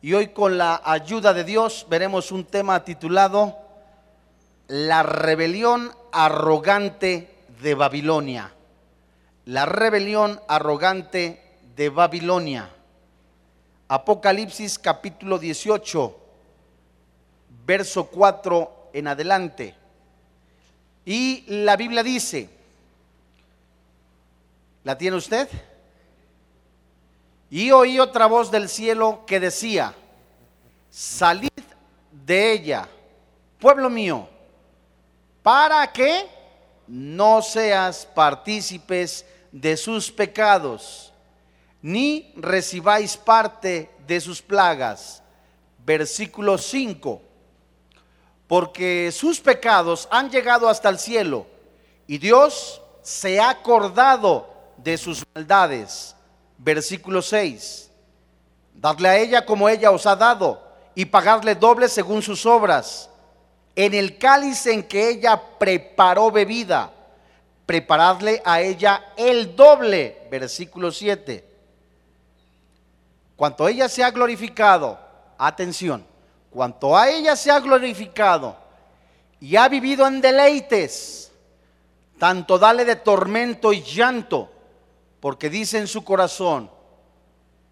[0.00, 3.58] Y hoy con la ayuda de Dios veremos un tema titulado
[4.66, 7.28] La rebelión arrogante
[7.60, 8.50] de Babilonia.
[9.44, 11.42] La rebelión arrogante
[11.76, 12.70] de Babilonia.
[13.88, 16.18] Apocalipsis capítulo 18,
[17.66, 19.74] verso 4 en adelante.
[21.04, 22.48] Y la Biblia dice,
[24.82, 25.46] ¿la tiene usted?
[27.50, 29.94] Y oí otra voz del cielo que decía,
[30.90, 31.48] salid
[32.10, 32.86] de ella,
[33.58, 34.28] pueblo mío,
[35.42, 36.26] para que
[36.86, 41.12] no seas partícipes de sus pecados,
[41.80, 45.22] ni recibáis parte de sus plagas.
[45.86, 47.22] Versículo 5.
[48.46, 51.46] Porque sus pecados han llegado hasta el cielo,
[52.06, 56.14] y Dios se ha acordado de sus maldades
[56.58, 57.90] versículo 6.
[58.74, 60.62] Dadle a ella como ella os ha dado
[60.94, 63.08] y pagadle doble según sus obras.
[63.74, 66.90] En el cáliz en que ella preparó bebida,
[67.64, 71.44] preparadle a ella el doble, versículo 7.
[73.36, 74.98] Cuanto ella se ha glorificado,
[75.38, 76.04] atención,
[76.50, 78.56] cuanto a ella se ha glorificado
[79.40, 81.30] y ha vivido en deleites,
[82.18, 84.50] tanto dale de tormento y llanto
[85.20, 86.70] porque dice en su corazón,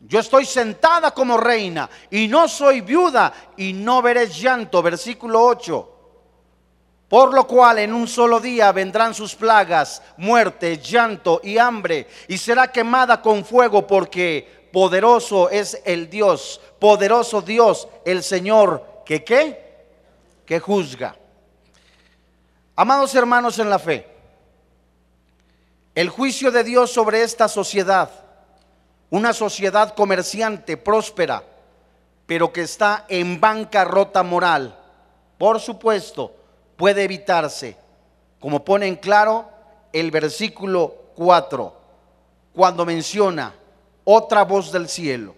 [0.00, 4.82] yo estoy sentada como reina y no soy viuda y no veré llanto.
[4.82, 5.92] Versículo 8.
[7.08, 12.36] Por lo cual en un solo día vendrán sus plagas, muerte, llanto y hambre, y
[12.36, 19.86] será quemada con fuego porque poderoso es el Dios, poderoso Dios, el Señor, que qué?
[20.44, 21.16] Que juzga.
[22.74, 24.15] Amados hermanos en la fe,
[25.96, 28.10] el juicio de Dios sobre esta sociedad,
[29.08, 31.42] una sociedad comerciante, próspera,
[32.26, 34.78] pero que está en bancarrota moral,
[35.38, 36.36] por supuesto,
[36.76, 37.78] puede evitarse,
[38.40, 39.48] como pone en claro
[39.90, 41.80] el versículo 4,
[42.52, 43.54] cuando menciona
[44.04, 45.34] otra voz del cielo.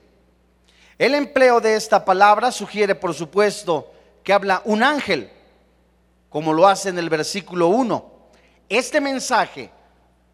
[0.98, 3.92] El empleo de esta palabra sugiere, por supuesto,
[4.24, 5.30] que habla un ángel,
[6.28, 8.04] como lo hace en el versículo 1.
[8.68, 9.77] Este mensaje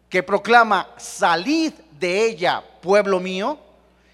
[0.09, 3.57] que proclama, salid de ella, pueblo mío,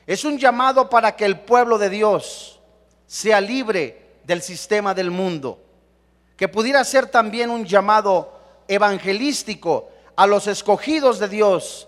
[0.07, 2.59] es un llamado para que el pueblo de Dios
[3.05, 5.59] sea libre del sistema del mundo,
[6.37, 11.87] que pudiera ser también un llamado evangelístico a los escogidos de Dios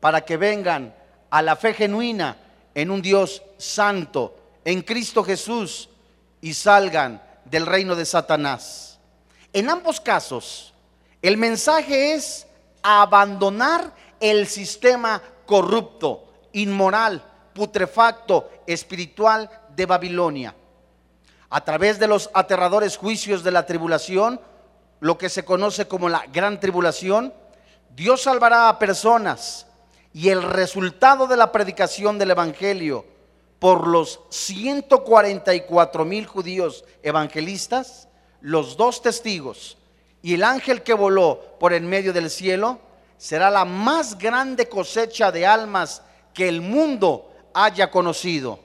[0.00, 0.94] para que vengan
[1.30, 2.36] a la fe genuina
[2.74, 5.88] en un Dios santo, en Cristo Jesús,
[6.40, 8.98] y salgan del reino de Satanás.
[9.52, 10.72] En ambos casos,
[11.22, 12.46] el mensaje es
[12.82, 20.54] abandonar el sistema corrupto, inmoral, putrefacto, espiritual de Babilonia.
[21.48, 24.40] A través de los aterradores juicios de la tribulación,
[25.00, 27.34] lo que se conoce como la gran tribulación,
[27.96, 29.66] Dios salvará a personas
[30.12, 33.04] y el resultado de la predicación del Evangelio
[33.58, 38.08] por los 144 mil judíos evangelistas,
[38.40, 39.76] los dos testigos
[40.22, 42.78] y el ángel que voló por en medio del cielo
[43.16, 46.02] será la más grande cosecha de almas
[46.34, 48.60] que el mundo haya conocido.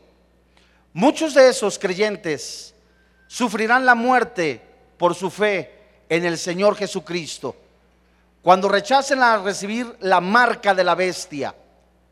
[0.93, 2.73] Muchos de esos creyentes
[3.27, 4.61] sufrirán la muerte
[4.97, 5.71] por su fe
[6.09, 7.55] en el Señor Jesucristo.
[8.41, 11.55] Cuando rechacen a recibir la marca de la bestia,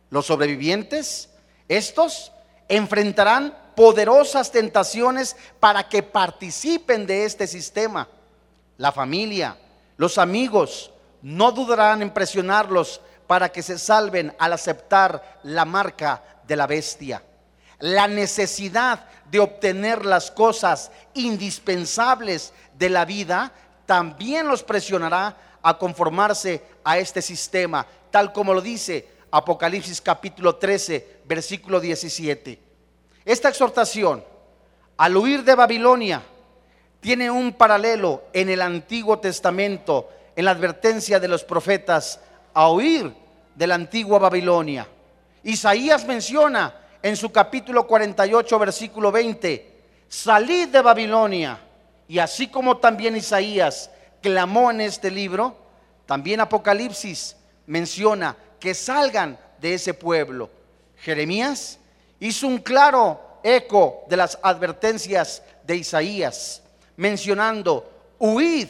[0.09, 1.29] los sobrevivientes,
[1.67, 2.31] estos
[2.67, 8.07] enfrentarán poderosas tentaciones para que participen de este sistema
[8.83, 9.55] la familia,
[9.95, 16.57] los amigos, no dudarán en presionarlos para que se salven al aceptar la marca de
[16.57, 17.23] la bestia.
[17.79, 23.53] La necesidad de obtener las cosas indispensables de la vida
[23.85, 31.21] también los presionará a conformarse a este sistema, tal como lo dice Apocalipsis capítulo 13,
[31.23, 32.59] versículo 17.
[33.23, 34.25] Esta exhortación,
[34.97, 36.21] al huir de Babilonia,
[37.03, 42.21] tiene un paralelo en el Antiguo Testamento, en la advertencia de los profetas
[42.53, 43.13] a huir
[43.53, 44.87] de la antigua Babilonia.
[45.43, 51.59] Isaías menciona en su capítulo 48, versículo 20, salid de Babilonia.
[52.07, 53.91] Y así como también Isaías
[54.21, 55.57] clamó en este libro,
[56.05, 57.35] también Apocalipsis
[57.65, 60.49] menciona que salgan de ese pueblo.
[60.99, 61.79] Jeremías
[62.21, 66.62] hizo un claro eco de las advertencias de Isaías
[66.97, 68.67] mencionando, huid,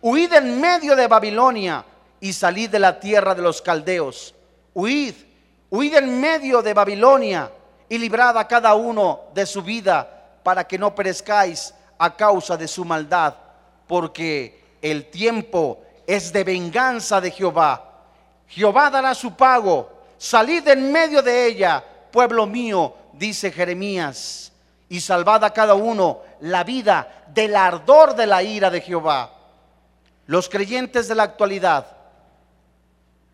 [0.00, 1.84] huid en medio de Babilonia
[2.20, 4.34] y salid de la tierra de los caldeos.
[4.74, 5.14] Huid,
[5.70, 7.50] huid en medio de Babilonia
[7.88, 12.68] y librad a cada uno de su vida para que no perezcáis a causa de
[12.68, 13.34] su maldad,
[13.86, 17.82] porque el tiempo es de venganza de Jehová.
[18.48, 19.92] Jehová dará su pago.
[20.18, 24.52] Salid en medio de ella, pueblo mío, dice Jeremías,
[24.88, 29.32] y salvad a cada uno la vida del ardor de la ira de Jehová.
[30.26, 31.86] Los creyentes de la actualidad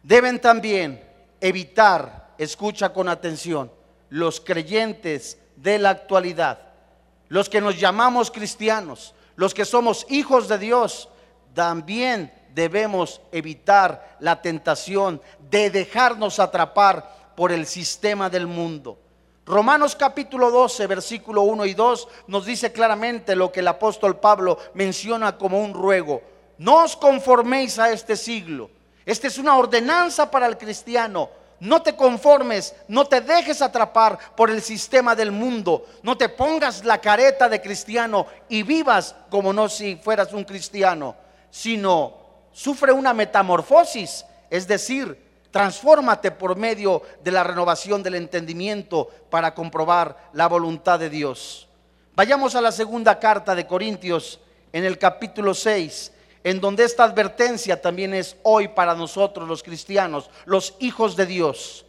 [0.02, 1.02] deben también
[1.40, 3.70] evitar, escucha con atención,
[4.08, 6.58] los creyentes de la actualidad,
[7.28, 11.08] los que nos llamamos cristianos, los que somos hijos de Dios,
[11.54, 15.20] también debemos evitar la tentación
[15.50, 18.98] de dejarnos atrapar por el sistema del mundo.
[19.44, 24.58] Romanos capítulo 12, versículo 1 y 2 nos dice claramente lo que el apóstol Pablo
[24.74, 26.22] menciona como un ruego.
[26.58, 28.70] No os conforméis a este siglo.
[29.04, 31.28] Esta es una ordenanza para el cristiano
[31.62, 35.86] no te conformes, no te dejes atrapar por el sistema del mundo.
[36.02, 41.14] No te pongas la careta de cristiano y vivas como no si fueras un cristiano,
[41.52, 42.16] sino
[42.50, 45.16] sufre una metamorfosis, es decir,
[45.52, 51.68] transfórmate por medio de la renovación del entendimiento para comprobar la voluntad de Dios.
[52.16, 54.40] Vayamos a la segunda carta de Corintios
[54.72, 56.12] en el capítulo 6
[56.44, 61.86] en donde esta advertencia también es hoy para nosotros los cristianos, los hijos de Dios.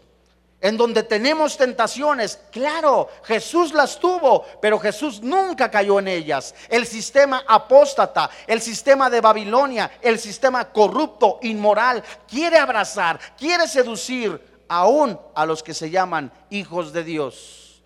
[0.64, 6.56] En donde tenemos tentaciones, claro, Jesús las tuvo, pero Jesús nunca cayó en ellas.
[6.70, 14.40] El sistema apóstata, el sistema de Babilonia, el sistema corrupto, inmoral, quiere abrazar, quiere seducir
[14.70, 17.84] aún a los que se llaman hijos de Dios.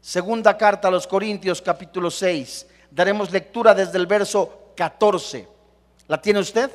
[0.00, 2.68] Segunda carta a los Corintios capítulo 6.
[2.88, 5.48] Daremos lectura desde el verso 14.
[6.06, 6.70] ¿La tiene usted?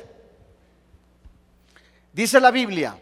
[2.12, 2.98] Dice la Biblia,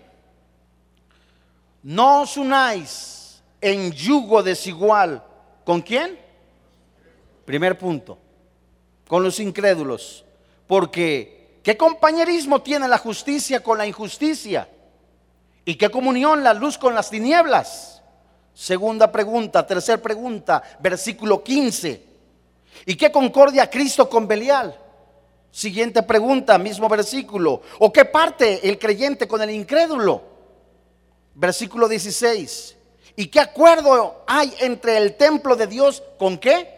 [1.82, 5.22] no os unáis en yugo desigual.
[5.64, 6.18] ¿Con quién?
[7.44, 8.18] Primer punto,
[9.06, 10.24] con los incrédulos.
[10.66, 14.68] Porque, ¿qué compañerismo tiene la justicia con la injusticia?
[15.64, 18.02] ¿Y qué comunión la luz con las tinieblas?
[18.54, 22.04] Segunda pregunta, tercera pregunta, versículo 15.
[22.86, 24.78] ¿Y qué concordia Cristo con Belial?
[25.50, 27.62] Siguiente pregunta, mismo versículo.
[27.78, 30.29] ¿O qué parte el creyente con el incrédulo?
[31.40, 32.76] Versículo 16.
[33.16, 36.68] ¿Y qué acuerdo hay entre el templo de Dios con qué?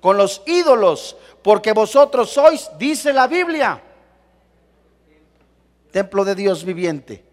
[0.00, 1.16] Con los ídolos.
[1.42, 3.82] Porque vosotros sois, dice la Biblia,
[5.90, 7.24] templo de Dios viviente.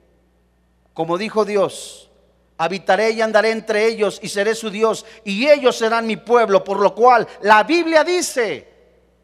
[0.93, 2.09] Como dijo Dios,
[2.57, 6.63] habitaré y andaré entre ellos y seré su Dios y ellos serán mi pueblo.
[6.63, 8.69] Por lo cual la Biblia dice,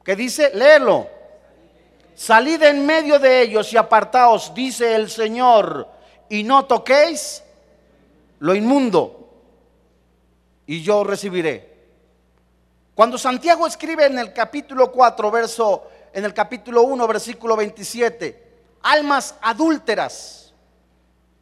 [0.04, 1.08] que dice, léelo.
[2.16, 5.97] Salid en medio de ellos y apartaos, dice el Señor,
[6.30, 7.44] y no toquéis
[8.40, 9.30] lo inmundo,
[10.66, 11.76] y yo recibiré.
[12.94, 18.48] Cuando Santiago escribe en el capítulo 4, verso, en el capítulo 1, versículo 27,
[18.82, 20.47] almas adúlteras,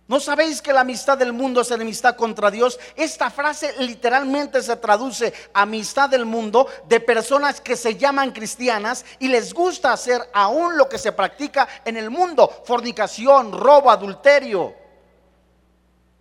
[0.07, 2.79] ¿No sabéis que la amistad del mundo es enemistad contra Dios?
[2.95, 9.29] Esta frase literalmente se traduce amistad del mundo de personas que se llaman cristianas y
[9.29, 14.75] les gusta hacer aún lo que se practica en el mundo, fornicación, robo, adulterio.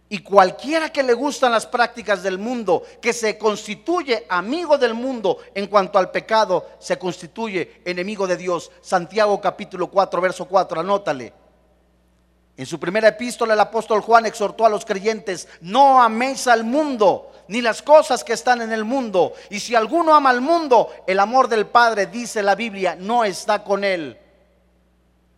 [0.08, 5.38] Y cualquiera que le gustan las prácticas del mundo, que se constituye amigo del mundo
[5.54, 8.70] en cuanto al pecado, se constituye enemigo de Dios.
[8.80, 11.43] Santiago capítulo 4, verso 4, anótale.
[12.56, 17.32] En su primera epístola el apóstol Juan exhortó a los creyentes, no améis al mundo,
[17.48, 19.32] ni las cosas que están en el mundo.
[19.50, 23.64] Y si alguno ama al mundo, el amor del Padre, dice la Biblia, no está
[23.64, 24.18] con él.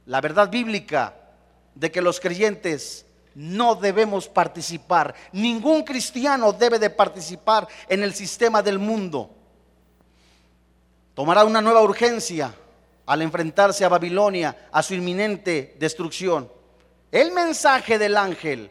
[0.04, 1.14] La verdad bíblica
[1.74, 8.62] de que los creyentes no debemos participar, ningún cristiano debe de participar en el sistema
[8.62, 9.30] del mundo.
[11.14, 12.54] Tomará una nueva urgencia
[13.06, 16.55] al enfrentarse a Babilonia, a su inminente destrucción.
[17.16, 18.70] El mensaje del ángel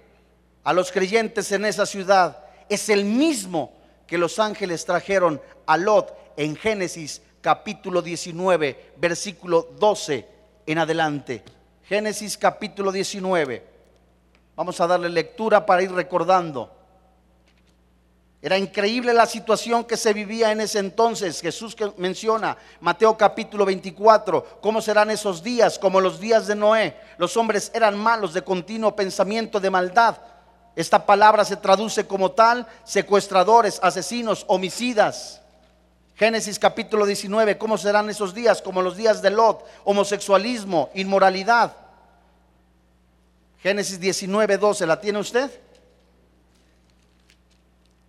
[0.64, 3.74] a los creyentes en esa ciudad es el mismo
[4.06, 10.28] que los ángeles trajeron a Lot en Génesis capítulo 19, versículo 12
[10.68, 11.44] en adelante.
[11.86, 13.66] Génesis capítulo 19.
[14.56, 16.72] Vamos a darle lectura para ir recordando.
[18.46, 21.42] Era increíble la situación que se vivía en ese entonces.
[21.42, 26.96] Jesús menciona, Mateo capítulo 24, cómo serán esos días, como los días de Noé.
[27.18, 30.18] Los hombres eran malos de continuo pensamiento de maldad.
[30.75, 35.42] Esta palabra se traduce como tal, secuestradores, asesinos, homicidas.
[36.14, 38.62] Génesis capítulo 19, ¿cómo serán esos días?
[38.62, 41.75] Como los días de Lot, homosexualismo, inmoralidad.
[43.64, 45.50] Génesis 19, 12, ¿la tiene usted?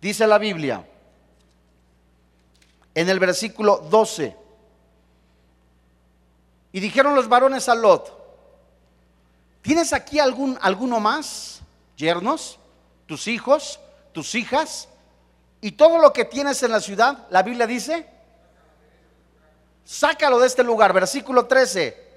[0.07, 0.87] Dice la Biblia
[2.95, 4.37] en el versículo 12.
[6.71, 8.17] Y dijeron los varones a Lot,
[9.61, 11.59] ¿tienes aquí algún, alguno más?
[11.97, 12.57] Yernos,
[13.05, 13.81] tus hijos,
[14.13, 14.87] tus hijas
[15.59, 18.09] y todo lo que tienes en la ciudad, la Biblia dice,
[19.83, 22.07] sácalo de este lugar, versículo 13.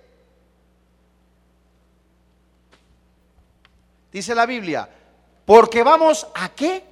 [4.12, 4.88] Dice la Biblia,
[5.44, 6.89] porque vamos a qué?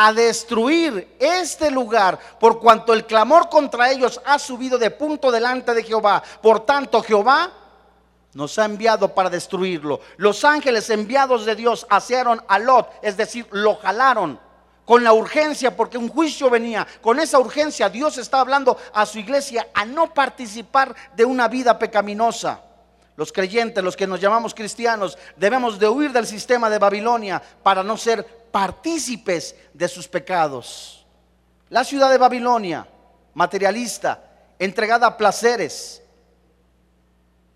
[0.00, 5.74] A destruir este lugar, por cuanto el clamor contra ellos ha subido de punto delante
[5.74, 6.22] de Jehová.
[6.40, 7.50] Por tanto, Jehová
[8.32, 9.98] nos ha enviado para destruirlo.
[10.16, 14.38] Los ángeles enviados de Dios asearon a Lot, es decir, lo jalaron
[14.84, 16.86] con la urgencia, porque un juicio venía.
[17.02, 21.76] Con esa urgencia Dios está hablando a su iglesia a no participar de una vida
[21.76, 22.62] pecaminosa.
[23.16, 27.82] Los creyentes, los que nos llamamos cristianos, debemos de huir del sistema de Babilonia para
[27.82, 31.06] no ser partícipes de sus pecados.
[31.68, 32.86] La ciudad de Babilonia,
[33.34, 34.22] materialista,
[34.58, 36.02] entregada a placeres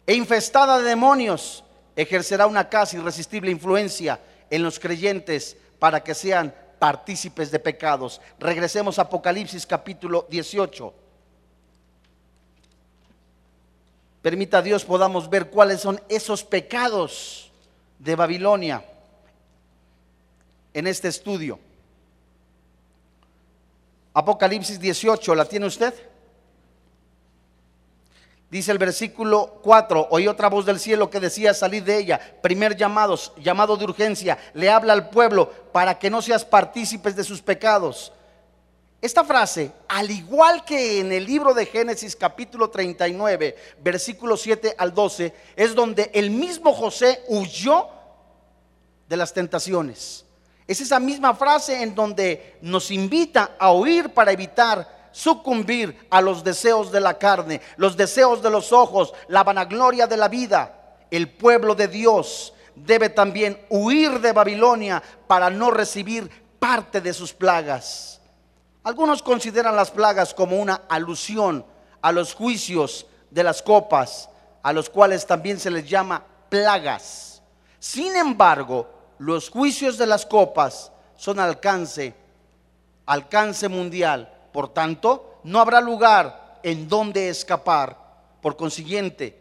[0.06, 1.64] e infestada de demonios,
[1.96, 4.20] ejercerá una casi irresistible influencia
[4.50, 8.20] en los creyentes para que sean partícipes de pecados.
[8.38, 10.94] Regresemos a Apocalipsis capítulo 18.
[14.20, 17.50] Permita a Dios podamos ver cuáles son esos pecados
[17.98, 18.84] de Babilonia
[20.74, 21.58] en este estudio.
[24.14, 25.94] Apocalipsis 18, ¿la tiene usted?
[28.50, 32.76] Dice el versículo 4, oí otra voz del cielo que decía salir de ella, primer
[32.76, 37.40] llamado, llamado de urgencia, le habla al pueblo para que no seas partícipes de sus
[37.40, 38.12] pecados.
[39.00, 44.92] Esta frase, al igual que en el libro de Génesis capítulo 39, versículo 7 al
[44.92, 47.88] 12, es donde el mismo José huyó
[49.08, 50.26] de las tentaciones.
[50.66, 56.42] Es esa misma frase en donde nos invita a huir para evitar sucumbir a los
[56.42, 60.96] deseos de la carne, los deseos de los ojos, la vanagloria de la vida.
[61.10, 67.32] El pueblo de Dios debe también huir de Babilonia para no recibir parte de sus
[67.32, 68.20] plagas.
[68.84, 71.64] Algunos consideran las plagas como una alusión
[72.00, 74.28] a los juicios de las copas,
[74.62, 77.42] a los cuales también se les llama plagas.
[77.78, 82.12] Sin embargo, los juicios de las copas son alcance,
[83.06, 87.96] alcance mundial por tanto, no habrá lugar en donde escapar.
[88.40, 89.40] Por consiguiente,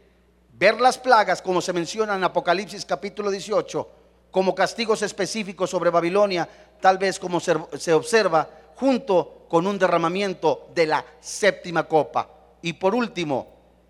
[0.54, 3.90] ver las plagas, como se menciona en Apocalipsis capítulo 18,
[4.30, 6.48] como castigos específicos sobre Babilonia,
[6.80, 12.30] tal vez como se observa junto con un derramamiento de la séptima copa.
[12.62, 13.48] Y por último,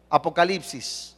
[0.10, 1.18] Apocalipsis.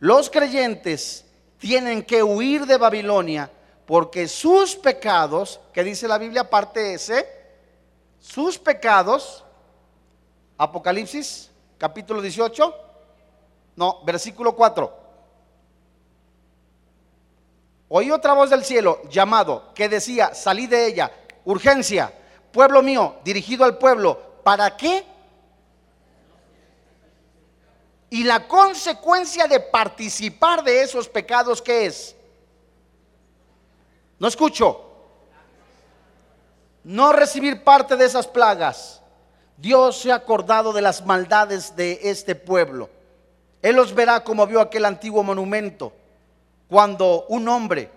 [0.00, 1.24] Los creyentes
[1.58, 3.50] tienen que huir de Babilonia
[3.86, 7.26] porque sus pecados, que dice la Biblia parte ese,
[8.20, 9.44] sus pecados,
[10.58, 12.74] Apocalipsis capítulo 18,
[13.76, 14.92] no, versículo 4.
[17.90, 21.10] Oí otra voz del cielo llamado que decía, salí de ella,
[21.46, 22.12] urgencia,
[22.52, 25.06] pueblo mío, dirigido al pueblo, ¿para qué?
[28.10, 32.16] Y la consecuencia de participar de esos pecados, ¿qué es?
[34.18, 34.88] No escucho
[36.88, 39.02] no recibir parte de esas plagas,
[39.58, 42.88] Dios se ha acordado de las maldades de este pueblo.
[43.60, 45.92] Él los verá como vio aquel antiguo monumento,
[46.66, 47.90] cuando un hombre,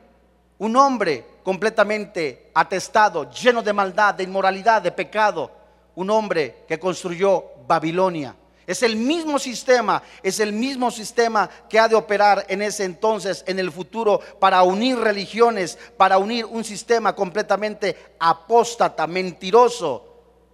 [0.58, 5.50] un hombre completamente atestado, lleno de maldad, de inmoralidad, de pecado,
[5.96, 8.36] un hombre que construyó Babilonia.
[8.72, 13.44] Es el mismo sistema, es el mismo sistema que ha de operar en ese entonces,
[13.46, 20.06] en el futuro, para unir religiones, para unir un sistema completamente apóstata, mentiroso,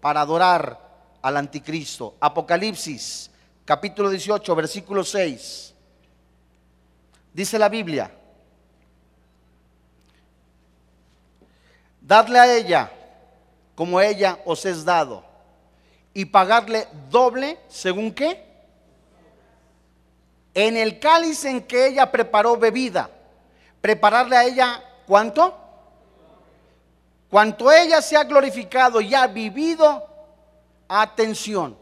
[0.01, 0.79] para adorar
[1.21, 2.15] al anticristo.
[2.19, 3.29] Apocalipsis,
[3.63, 5.75] capítulo 18, versículo 6.
[7.31, 8.09] Dice la Biblia,
[12.01, 12.91] dadle a ella
[13.75, 15.26] como ella os es dado
[16.17, 18.43] y pagarle doble, según qué?
[20.55, 23.07] En el cáliz en que ella preparó bebida,
[23.81, 25.55] prepararle a ella cuánto?
[27.29, 30.07] Cuanto ella se ha glorificado y ha vivido,
[30.87, 31.77] atención,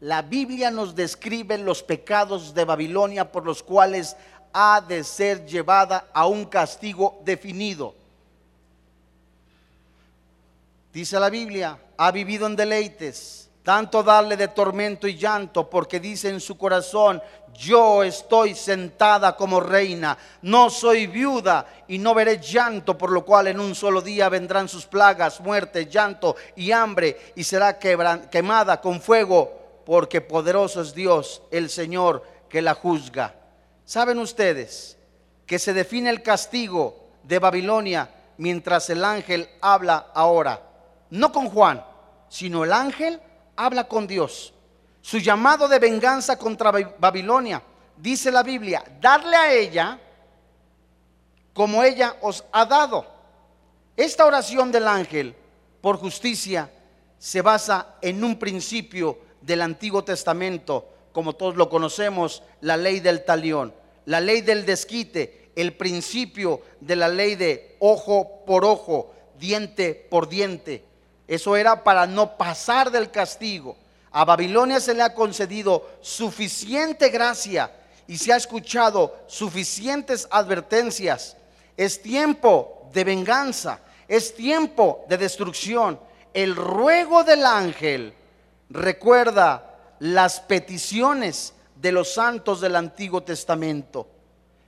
[0.00, 4.16] la Biblia nos describe los pecados de Babilonia por los cuales
[4.54, 7.94] ha de ser llevada a un castigo definido.
[10.94, 16.28] Dice la Biblia, ha vivido en deleites, tanto darle de tormento y llanto, porque dice
[16.28, 17.20] en su corazón,
[17.52, 23.48] yo estoy sentada como reina, no soy viuda y no veré llanto, por lo cual
[23.48, 29.00] en un solo día vendrán sus plagas, muerte, llanto y hambre, y será quemada con
[29.00, 33.34] fuego, porque poderoso es Dios, el Señor, que la juzga.
[33.84, 34.96] ¿Saben ustedes
[35.44, 40.62] que se define el castigo de Babilonia mientras el ángel habla ahora?
[41.10, 41.84] No con Juan,
[42.28, 43.20] sino el ángel
[43.56, 44.52] habla con Dios.
[45.00, 47.62] Su llamado de venganza contra Babilonia,
[47.96, 49.98] dice la Biblia, darle a ella
[51.52, 53.06] como ella os ha dado.
[53.96, 55.34] Esta oración del ángel
[55.80, 56.70] por justicia
[57.18, 63.24] se basa en un principio del Antiguo Testamento, como todos lo conocemos, la ley del
[63.24, 63.72] talión,
[64.04, 70.28] la ley del desquite, el principio de la ley de ojo por ojo, diente por
[70.28, 70.84] diente.
[71.28, 73.76] Eso era para no pasar del castigo.
[74.12, 77.70] A Babilonia se le ha concedido suficiente gracia
[78.06, 81.36] y se ha escuchado suficientes advertencias.
[81.76, 85.98] Es tiempo de venganza, es tiempo de destrucción.
[86.32, 88.14] El ruego del ángel
[88.70, 94.08] recuerda las peticiones de los santos del Antiguo Testamento.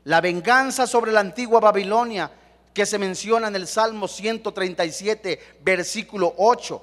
[0.04, 2.30] La venganza sobre la antigua Babilonia
[2.78, 6.80] que se menciona en el Salmo 137, versículo 8.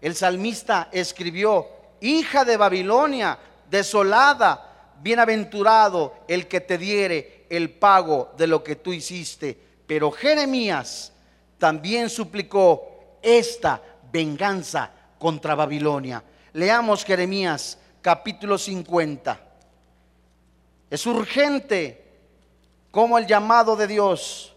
[0.00, 1.66] El salmista escribió,
[2.00, 3.36] hija de Babilonia,
[3.68, 9.58] desolada, bienaventurado el que te diere el pago de lo que tú hiciste.
[9.84, 11.12] Pero Jeremías
[11.58, 13.82] también suplicó esta
[14.12, 16.22] venganza contra Babilonia.
[16.52, 19.40] Leamos Jeremías capítulo 50.
[20.88, 22.04] Es urgente
[22.92, 24.51] como el llamado de Dios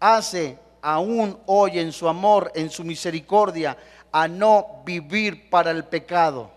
[0.00, 3.76] hace aún hoy en su amor, en su misericordia,
[4.12, 6.50] a no vivir para el pecado.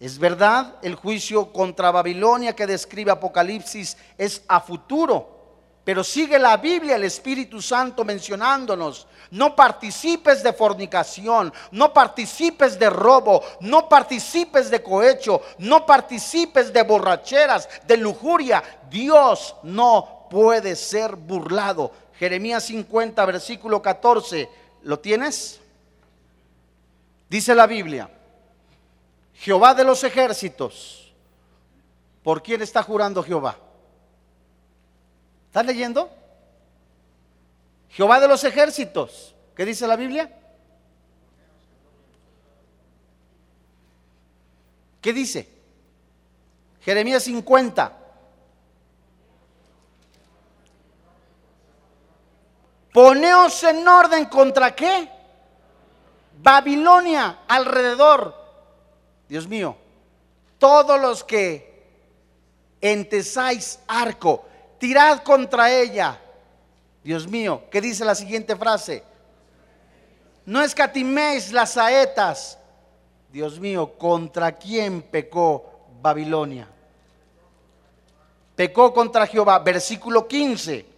[0.00, 5.40] Es verdad, el juicio contra Babilonia que describe Apocalipsis es a futuro,
[5.84, 12.90] pero sigue la Biblia, el Espíritu Santo mencionándonos, no participes de fornicación, no participes de
[12.90, 18.62] robo, no participes de cohecho, no participes de borracheras, de lujuria.
[18.90, 21.92] Dios no puede ser burlado.
[22.18, 24.48] Jeremías 50, versículo 14.
[24.82, 25.60] ¿Lo tienes?
[27.28, 28.08] Dice la Biblia,
[29.34, 31.12] Jehová de los ejércitos.
[32.22, 33.56] ¿Por quién está jurando Jehová?
[35.46, 36.10] ¿Estás leyendo?
[37.90, 39.34] Jehová de los ejércitos.
[39.56, 40.30] ¿Qué dice la Biblia?
[45.00, 45.48] ¿Qué dice?
[46.82, 47.99] Jeremías 50.
[52.92, 55.08] Poneos en orden contra qué?
[56.42, 58.34] Babilonia alrededor.
[59.28, 59.76] Dios mío,
[60.58, 61.84] todos los que
[62.80, 64.44] entesáis arco,
[64.78, 66.20] tirad contra ella.
[67.04, 69.04] Dios mío, ¿qué dice la siguiente frase?
[70.44, 72.58] No escatiméis las saetas.
[73.30, 76.68] Dios mío, ¿contra quién pecó Babilonia?
[78.56, 79.60] Pecó contra Jehová.
[79.60, 80.89] Versículo 15.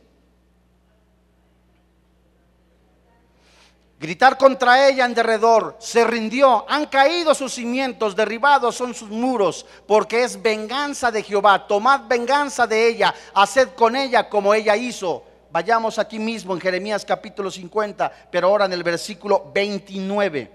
[4.03, 9.65] Gritar contra ella en derredor, se rindió, han caído sus cimientos, derribados son sus muros,
[9.87, 15.25] porque es venganza de Jehová, tomad venganza de ella, haced con ella como ella hizo.
[15.53, 20.51] Vayamos aquí mismo en Jeremías capítulo 50, pero ahora en el versículo 29.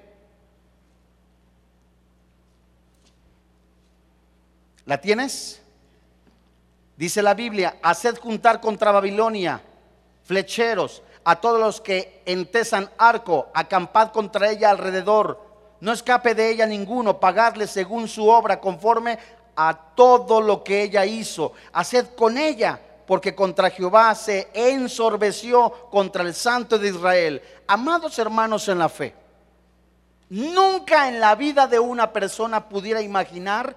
[4.85, 5.61] ¿La tienes?
[6.97, 9.61] Dice la Biblia, haced juntar contra Babilonia
[10.27, 15.41] flecheros, a todos los que entesan arco, acampad contra ella alrededor,
[15.81, 19.19] no escape de ella ninguno, pagadle según su obra, conforme
[19.53, 21.51] a todo lo que ella hizo.
[21.73, 27.41] Haced con ella, porque contra Jehová se ensorbeció contra el Santo de Israel.
[27.67, 29.13] Amados hermanos en la fe,
[30.29, 33.75] nunca en la vida de una persona pudiera imaginar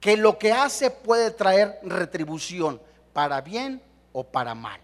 [0.00, 2.80] que lo que hace puede traer retribución,
[3.12, 4.80] para bien o para mal.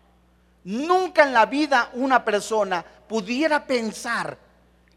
[0.65, 4.39] Nunca en la vida una persona pudiera pensar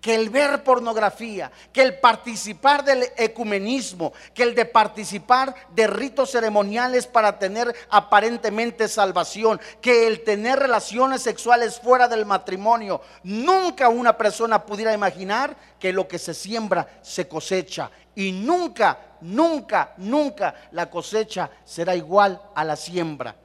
[0.05, 6.29] que el ver pornografía, que el participar del ecumenismo, que el de participar de ritos
[6.29, 14.15] ceremoniales para tener aparentemente salvación, que el tener relaciones sexuales fuera del matrimonio, nunca una
[14.15, 20.87] persona pudiera imaginar que lo que se siembra se cosecha y nunca, nunca, nunca la
[20.87, 23.35] cosecha será igual a la siembra.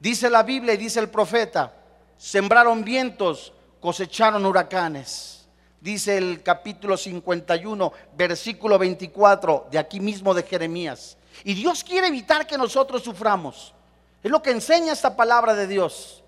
[0.00, 1.74] Dice la Biblia y dice el profeta,
[2.16, 5.46] sembraron vientos, cosecharon huracanes.
[5.78, 11.18] dice el capítulo 51, versículo 24, de aquí mismo de Jeremías.
[11.44, 13.74] Y Dios quiere evitar que nosotros suframos.
[14.22, 16.22] Es lo que enseña esta palabra de Dios.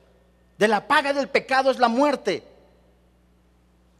[0.59, 2.47] De la paga del pecado es la muerte.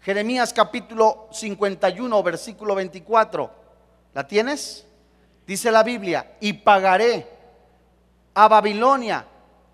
[0.03, 3.51] Jeremías capítulo 51, versículo 24.
[4.13, 4.87] ¿La tienes?
[5.47, 7.27] Dice la Biblia, y pagaré
[8.35, 9.27] a Babilonia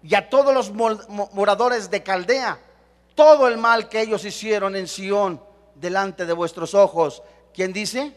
[0.02, 0.72] y a todos los
[1.32, 2.58] moradores de Caldea
[3.18, 5.42] todo el mal que ellos hicieron en Sión
[5.74, 7.20] delante de vuestros ojos.
[7.52, 8.14] ¿Quién dice?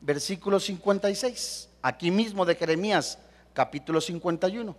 [0.00, 3.18] Versículo 56, aquí mismo de Jeremías,
[3.52, 4.74] capítulo 51.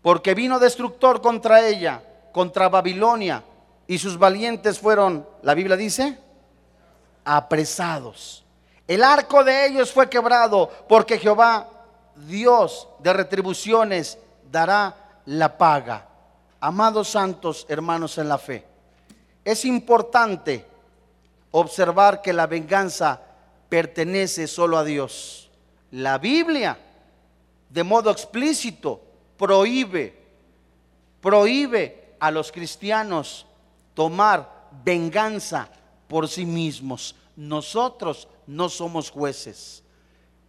[0.00, 3.44] Porque vino destructor contra ella, contra Babilonia,
[3.86, 6.18] y sus valientes fueron, la Biblia dice,
[7.26, 8.41] apresados.
[8.86, 11.68] El arco de ellos fue quebrado, porque Jehová,
[12.16, 14.18] Dios de retribuciones,
[14.50, 16.08] dará la paga.
[16.60, 18.64] Amados santos hermanos en la fe,
[19.44, 20.64] es importante
[21.50, 23.20] observar que la venganza
[23.68, 25.50] pertenece solo a Dios.
[25.90, 26.78] La Biblia,
[27.68, 29.00] de modo explícito,
[29.36, 30.16] prohíbe,
[31.20, 33.46] prohíbe a los cristianos
[33.94, 35.68] tomar venganza
[36.08, 37.14] por sí mismos.
[37.36, 39.82] Nosotros no somos jueces.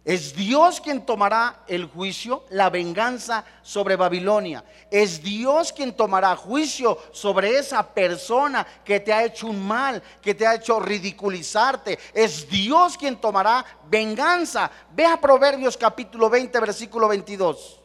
[0.04, 4.62] Es Dios quien tomará el juicio, la venganza sobre Babilonia.
[4.90, 10.34] Es Dios quien tomará juicio sobre esa persona que te ha hecho un mal, que
[10.34, 11.98] te ha hecho ridiculizarte.
[12.12, 14.70] Es Dios quien tomará venganza.
[14.92, 17.80] Ve a Proverbios capítulo 20, versículo 22.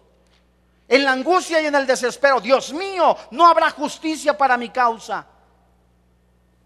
[0.90, 5.26] En la angustia y en el desespero, Dios mío, no habrá justicia para mi causa.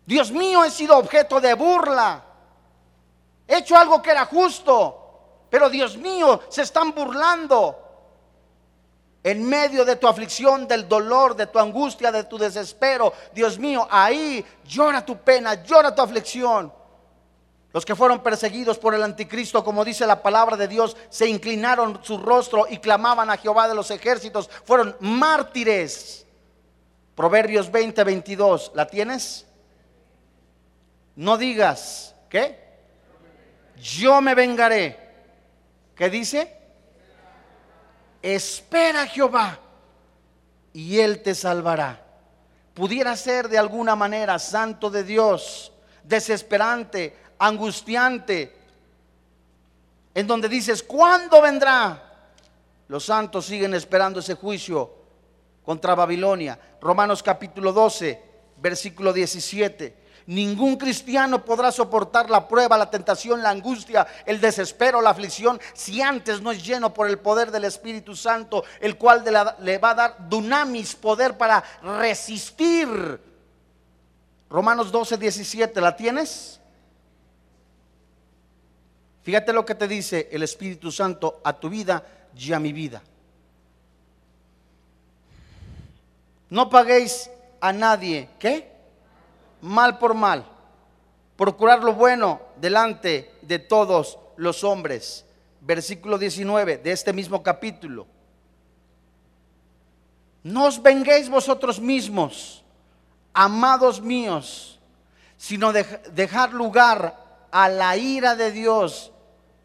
[0.03, 2.32] Dios mío, he sido objeto de burla.
[3.53, 5.01] He hecho algo que era justo
[5.53, 7.79] pero Dios mío, se están burlando.
[9.21, 13.87] En medio de tu aflicción, del dolor, de tu angustia, de tu desespero, Dios mío,
[13.91, 16.73] ahí llora tu pena, llora tu aflicción.
[17.71, 21.99] Los que fueron perseguidos por el anticristo, como dice la palabra de Dios, se inclinaron
[22.01, 24.49] su rostro y clamaban a Jehová de los ejércitos.
[24.65, 26.25] Fueron mártires.
[27.13, 28.71] Proverbios 20, 22.
[28.73, 29.45] ¿La tienes?
[31.15, 32.62] No digas, ¿qué?
[33.83, 35.03] Yo me vengaré
[35.95, 36.51] ¿Qué dice?
[38.21, 39.59] Espera Jehová
[40.73, 42.01] y Él te salvará.
[42.73, 45.71] Pudiera ser de alguna manera santo de Dios,
[46.03, 48.57] desesperante, angustiante,
[50.15, 52.01] en donde dices, ¿cuándo vendrá?
[52.87, 54.91] Los santos siguen esperando ese juicio
[55.63, 56.59] contra Babilonia.
[56.81, 58.21] Romanos capítulo 12,
[58.57, 60.02] versículo 17.
[60.25, 66.01] Ningún cristiano podrá soportar la prueba, la tentación, la angustia, el desespero, la aflicción, si
[66.01, 69.23] antes no es lleno por el poder del Espíritu Santo, el cual
[69.59, 73.19] le va a dar dunamis, poder para resistir.
[74.49, 76.59] Romanos 12, 17, ¿la tienes?
[79.23, 82.05] Fíjate lo que te dice el Espíritu Santo a tu vida
[82.37, 83.01] y a mi vida.
[86.49, 88.72] No paguéis a nadie, ¿qué?
[89.63, 90.45] Mal por mal,
[91.37, 95.25] procurar lo bueno delante de todos los hombres.
[95.61, 98.05] Versículo 19 de este mismo capítulo.
[100.43, 102.61] No os venguéis vosotros mismos,
[103.33, 104.81] amados míos,
[105.37, 109.13] sino dejar lugar a la ira de Dios,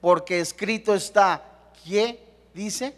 [0.01, 1.43] porque escrito está,
[1.85, 2.95] ¿qué dice?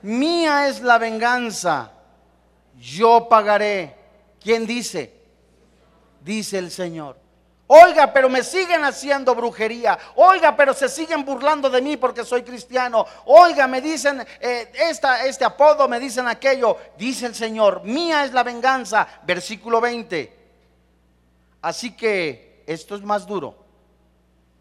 [0.00, 1.92] Mía es la venganza,
[2.78, 3.94] yo pagaré.
[4.40, 5.15] ¿Quién dice?
[6.26, 7.16] Dice el Señor.
[7.68, 9.98] Oiga, pero me siguen haciendo brujería.
[10.16, 13.06] Oiga, pero se siguen burlando de mí porque soy cristiano.
[13.24, 16.76] Oiga, me dicen eh, esta, este apodo, me dicen aquello.
[16.96, 19.06] Dice el Señor, mía es la venganza.
[19.24, 20.36] Versículo 20.
[21.62, 23.56] Así que esto es más duro.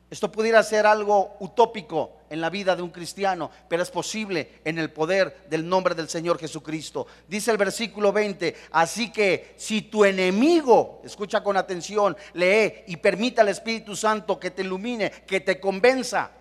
[0.10, 4.80] Esto pudiera ser algo utópico en la vida de un cristiano, pero es posible en
[4.80, 7.08] el poder del nombre del Señor Jesucristo.
[7.28, 13.42] Dice el versículo 20, así que si tu enemigo, escucha con atención, lee y permita
[13.42, 16.32] al Espíritu Santo que te ilumine, que te convenza.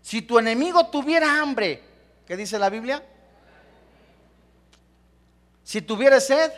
[0.00, 1.82] Si tu enemigo tuviera hambre,
[2.26, 3.02] ¿qué dice la Biblia?
[5.62, 6.50] Si tuviera sed,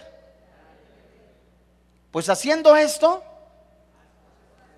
[2.11, 3.23] pues haciendo esto,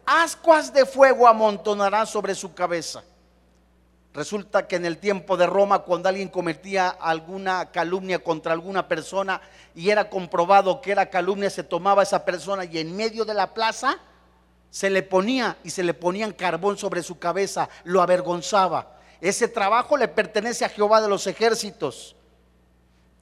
[0.04, 3.02] ascuas de fuego amontonará sobre su cabeza.
[4.16, 9.42] Resulta que en el tiempo de Roma, cuando alguien cometía alguna calumnia contra alguna persona
[9.74, 13.52] y era comprobado que era calumnia, se tomaba esa persona y en medio de la
[13.52, 13.98] plaza
[14.70, 18.96] se le ponía y se le ponían carbón sobre su cabeza, lo avergonzaba.
[19.20, 22.16] Ese trabajo le pertenece a Jehová de los ejércitos.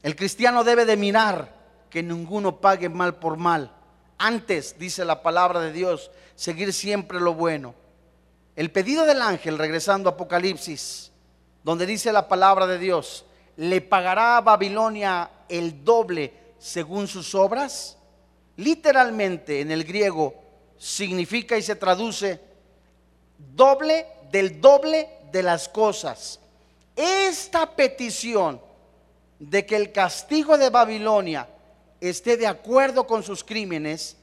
[0.04, 1.52] El cristiano debe de mirar
[1.90, 3.72] que ninguno pague mal por mal.
[4.16, 7.74] Antes, dice la palabra de Dios, seguir siempre lo bueno.
[8.56, 11.10] El pedido del ángel, regresando a Apocalipsis,
[11.64, 13.24] donde dice la palabra de Dios,
[13.56, 17.96] le pagará a Babilonia el doble según sus obras.
[18.56, 20.34] Literalmente en el griego
[20.78, 22.40] significa y se traduce
[23.38, 26.38] doble del doble de las cosas.
[26.94, 28.60] Esta petición
[29.40, 31.48] de que el castigo de Babilonia
[32.00, 34.16] esté de acuerdo con sus crímenes,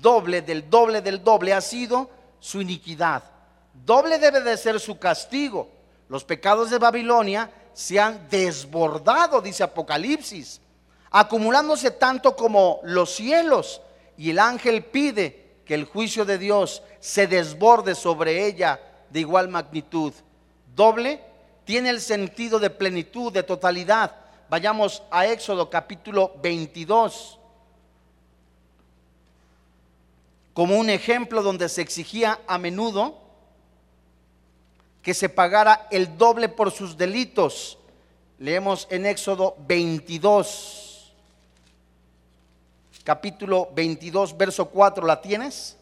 [0.00, 2.08] doble del doble del doble ha sido
[2.40, 3.33] su iniquidad.
[3.74, 5.68] Doble debe de ser su castigo.
[6.08, 10.60] Los pecados de Babilonia se han desbordado, dice Apocalipsis,
[11.10, 13.80] acumulándose tanto como los cielos.
[14.16, 19.48] Y el ángel pide que el juicio de Dios se desborde sobre ella de igual
[19.48, 20.12] magnitud.
[20.74, 21.20] Doble
[21.64, 24.14] tiene el sentido de plenitud, de totalidad.
[24.48, 27.40] Vayamos a Éxodo capítulo 22.
[30.52, 33.23] Como un ejemplo donde se exigía a menudo
[35.04, 37.78] que se pagara el doble por sus delitos.
[38.38, 41.12] Leemos en Éxodo 22,
[43.04, 45.76] capítulo 22, verso 4, ¿la tienes?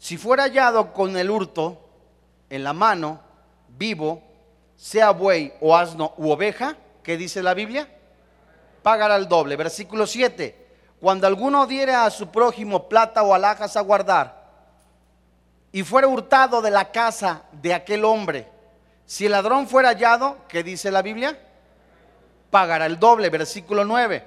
[0.00, 1.78] Si fuera hallado con el hurto
[2.50, 3.20] en la mano,
[3.68, 4.20] vivo,
[4.76, 7.88] sea buey o asno u oveja, ¿qué dice la Biblia?
[8.82, 9.54] Pagará el doble.
[9.54, 10.56] Versículo 7.
[11.00, 14.39] Cuando alguno diere a su prójimo plata o alhajas a guardar,
[15.72, 18.48] y fuera hurtado de la casa de aquel hombre,
[19.06, 21.36] si el ladrón fuera hallado, ¿qué dice la Biblia?
[22.50, 24.24] Pagará el doble, versículo 9.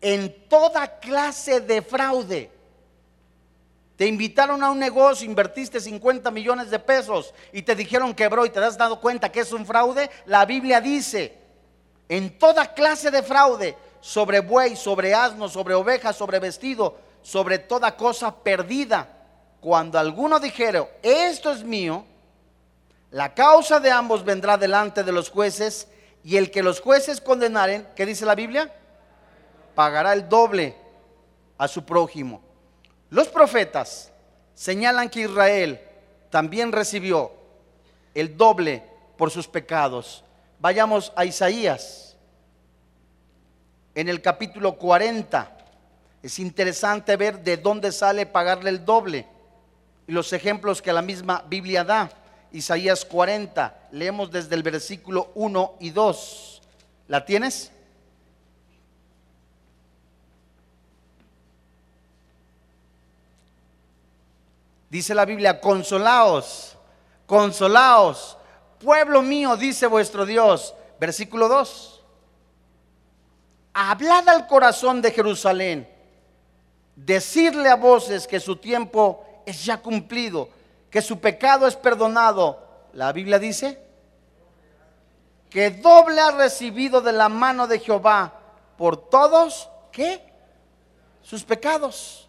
[0.00, 2.50] En toda clase de fraude.
[3.96, 8.50] Te invitaron a un negocio, invertiste 50 millones de pesos y te dijeron quebró y
[8.50, 10.10] te has dado cuenta que es un fraude.
[10.26, 11.38] La Biblia dice,
[12.08, 17.96] en toda clase de fraude, sobre buey, sobre asno, sobre oveja, sobre vestido, sobre toda
[17.96, 19.13] cosa perdida
[19.64, 22.04] cuando alguno dijera, esto es mío,
[23.10, 25.88] la causa de ambos vendrá delante de los jueces
[26.22, 28.70] y el que los jueces condenaren, ¿qué dice la Biblia?
[29.74, 30.76] Pagará el doble
[31.56, 32.42] a su prójimo.
[33.08, 34.12] Los profetas
[34.54, 35.80] señalan que Israel
[36.28, 37.32] también recibió
[38.12, 38.82] el doble
[39.16, 40.24] por sus pecados.
[40.58, 42.18] Vayamos a Isaías
[43.94, 45.56] en el capítulo 40.
[46.22, 49.32] Es interesante ver de dónde sale pagarle el doble
[50.06, 52.10] los ejemplos que la misma Biblia da.
[52.52, 56.62] Isaías 40, leemos desde el versículo 1 y 2.
[57.08, 57.72] ¿La tienes?
[64.88, 66.76] Dice la Biblia, consolaos,
[67.26, 68.38] consolaos,
[68.78, 70.72] pueblo mío, dice vuestro Dios.
[71.00, 72.02] Versículo 2.
[73.72, 75.88] Hablad al corazón de Jerusalén,
[76.94, 80.48] decirle a voces que su tiempo es ya cumplido,
[80.90, 82.62] que su pecado es perdonado.
[82.92, 83.82] La Biblia dice
[85.50, 88.32] que doble ha recibido de la mano de Jehová
[88.76, 90.20] por todos, ¿qué?
[91.22, 92.28] Sus pecados.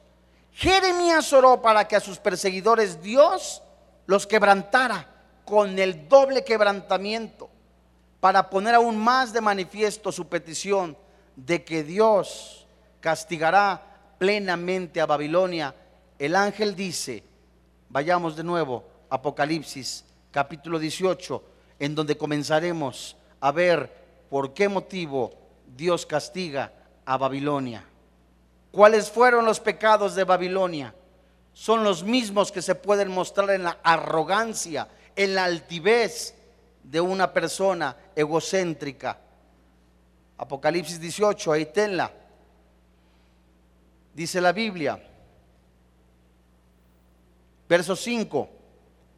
[0.51, 3.62] Jeremías oró para que a sus perseguidores Dios
[4.06, 5.08] los quebrantara
[5.43, 7.49] con el doble quebrantamiento,
[8.19, 10.97] para poner aún más de manifiesto su petición
[11.36, 12.65] de que Dios
[12.99, 13.82] castigará
[14.17, 15.75] plenamente a Babilonia
[16.19, 17.23] el ángel dice,
[17.89, 21.43] vayamos de nuevo, Apocalipsis capítulo 18,
[21.80, 23.91] en donde comenzaremos a ver
[24.30, 25.34] por qué motivo
[25.75, 26.71] Dios castiga
[27.06, 27.86] a Babilonia.
[28.71, 30.93] ¿Cuáles fueron los pecados de Babilonia?
[31.54, 36.36] Son los mismos que se pueden mostrar en la arrogancia, en la altivez
[36.84, 39.17] de una persona egocéntrica.
[40.38, 42.12] Apocalipsis 18, ahí tenla.
[44.13, 45.01] Dice la Biblia,
[47.67, 48.49] Verso 5.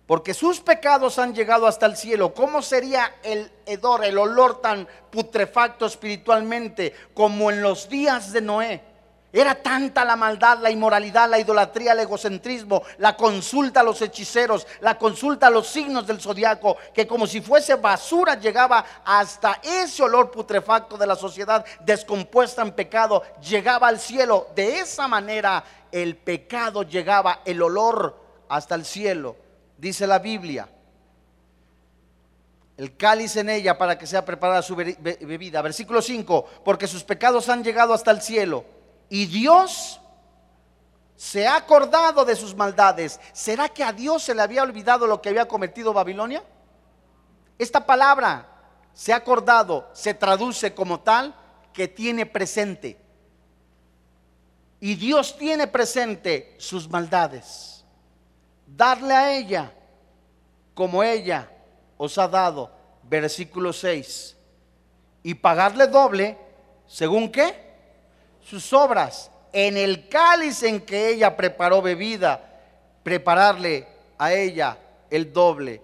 [0.05, 2.33] Porque sus pecados han llegado hasta el cielo.
[2.33, 8.81] ¿Cómo sería el hedor, el olor tan putrefacto espiritualmente como en los días de Noé?
[9.33, 14.65] Era tanta la maldad, la inmoralidad, la idolatría, el egocentrismo, la consulta a los hechiceros,
[14.79, 20.01] la consulta a los signos del zodiaco, que como si fuese basura llegaba hasta ese
[20.01, 24.47] olor putrefacto de la sociedad descompuesta en pecado, llegaba al cielo.
[24.55, 29.36] De esa manera el pecado llegaba, el olor hasta el cielo,
[29.77, 30.69] dice la Biblia.
[32.77, 35.62] El cáliz en ella para que sea preparada su bebida.
[35.62, 38.65] Versículo 5, porque sus pecados han llegado hasta el cielo
[39.10, 39.99] y Dios
[41.15, 43.19] se ha acordado de sus maldades.
[43.33, 46.43] ¿Será que a Dios se le había olvidado lo que había cometido Babilonia?
[47.57, 48.47] Esta palabra
[48.93, 51.36] se ha acordado se traduce como tal
[51.73, 52.99] que tiene presente.
[54.79, 57.76] Y Dios tiene presente sus maldades.
[58.67, 59.71] Darle a ella
[60.73, 61.49] como ella
[61.97, 62.69] os ha dado,
[63.03, 64.36] versículo 6.
[65.23, 66.38] Y pagarle doble,
[66.86, 67.56] según qué?
[68.41, 69.32] Sus obras.
[69.51, 72.43] En el cáliz en que ella preparó bebida,
[73.01, 74.77] prepararle a ella
[75.10, 75.82] el doble.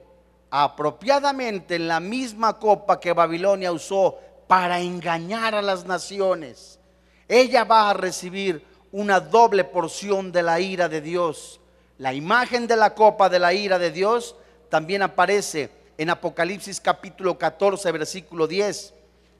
[0.52, 6.80] Apropiadamente en la misma copa que Babilonia usó para engañar a las naciones.
[7.28, 11.60] Ella va a recibir una doble porción de la ira de Dios.
[12.04, 14.36] La imagen de la copa de la ira de Dios
[14.68, 18.94] también aparece en Apocalipsis capítulo 14, versículo 10,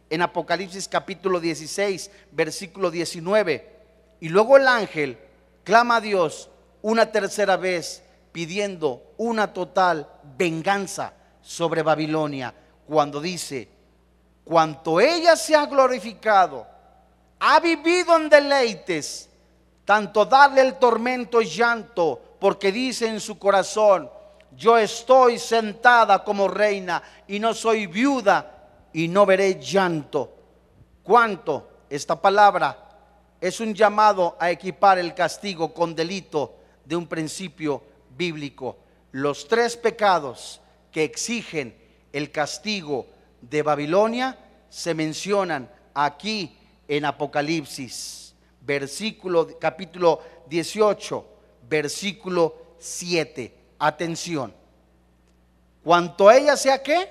[0.10, 3.70] en Apocalipsis capítulo 16, versículo 19.
[4.22, 5.18] Y luego el ángel
[5.66, 6.50] clama a Dios
[6.82, 12.54] una tercera vez pidiendo una total venganza sobre Babilonia
[12.88, 13.68] cuando dice,
[14.46, 16.66] cuanto ella se ha glorificado,
[17.42, 19.30] ha vivido en deleites,
[19.84, 24.12] tanto darle el tormento y llanto, porque dice en su corazón,
[24.52, 30.30] yo estoy sentada como reina y no soy viuda y no veré llanto.
[31.04, 31.70] ¿Cuánto?
[31.90, 32.90] Esta palabra
[33.40, 38.76] es un llamado a equipar el castigo con delito de un principio bíblico.
[39.14, 40.60] Los tres pecados
[40.92, 41.74] que exigen
[42.12, 43.08] el castigo
[43.40, 46.58] de Babilonia se mencionan aquí
[46.90, 51.28] en Apocalipsis, versículo capítulo 18,
[51.74, 53.52] versículo 7.
[53.80, 54.54] Atención.
[55.84, 57.10] Cuanto a ella sea qué?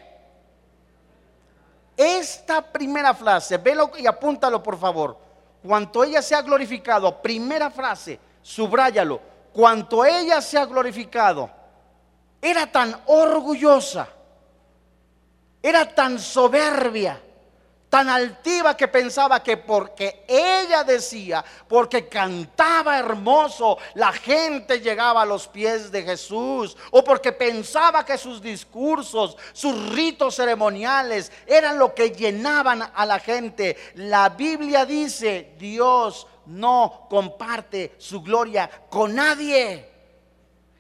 [1.97, 5.19] Esta primera frase, velo y apúntalo por favor.
[5.67, 9.21] Cuanto ella sea glorificado, primera frase, subráyalo.
[9.53, 11.51] Cuanto ella sea glorificado,
[12.41, 14.09] era tan orgullosa,
[15.61, 17.21] era tan soberbia
[17.93, 25.27] tan altiva que pensaba que porque ella decía, porque cantaba hermoso, la gente llegaba a
[25.27, 31.95] los pies de Jesús, o porque pensaba que sus discursos, sus ritos ceremoniales eran lo
[31.95, 33.77] que llenaban a la gente.
[33.97, 39.87] La Biblia dice, Dios no comparte su gloria con nadie.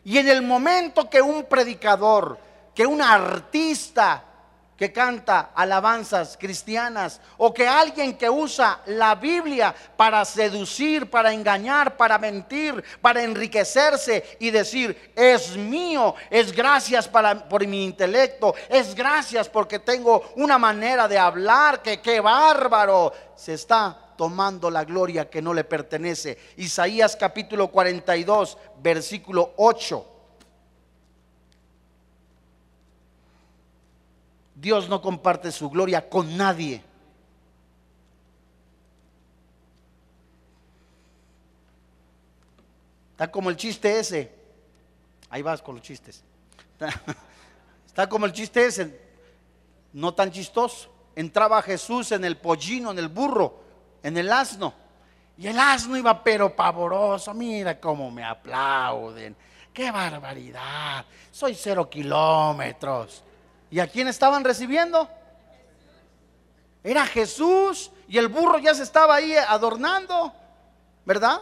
[0.02, 2.38] Y en el momento que un predicador,
[2.74, 4.31] que un artista,
[4.76, 11.96] que canta alabanzas cristianas o que alguien que usa la Biblia para seducir, para engañar,
[11.96, 19.48] para mentir, para enriquecerse y decir, es mío, es gracias por mi intelecto, es gracias
[19.48, 25.42] porque tengo una manera de hablar, que qué bárbaro, se está tomando la gloria que
[25.42, 26.38] no le pertenece.
[26.56, 30.11] Isaías capítulo 42, versículo 8.
[34.62, 36.80] Dios no comparte su gloria con nadie.
[43.10, 44.32] Está como el chiste ese.
[45.30, 46.22] Ahí vas con los chistes.
[47.88, 49.00] Está, como el chiste ese,
[49.94, 50.88] no tan chistoso.
[51.16, 53.64] Entraba Jesús en el pollino, en el burro,
[54.00, 54.74] en el asno.
[55.38, 57.34] Y el asno iba pero pavoroso.
[57.34, 59.34] Mira cómo me aplauden.
[59.74, 61.04] Qué barbaridad.
[61.32, 63.24] Soy cero kilómetros.
[63.72, 65.08] ¿Y a quién estaban recibiendo?
[66.84, 70.30] Era Jesús y el burro ya se estaba ahí adornando,
[71.06, 71.40] ¿verdad?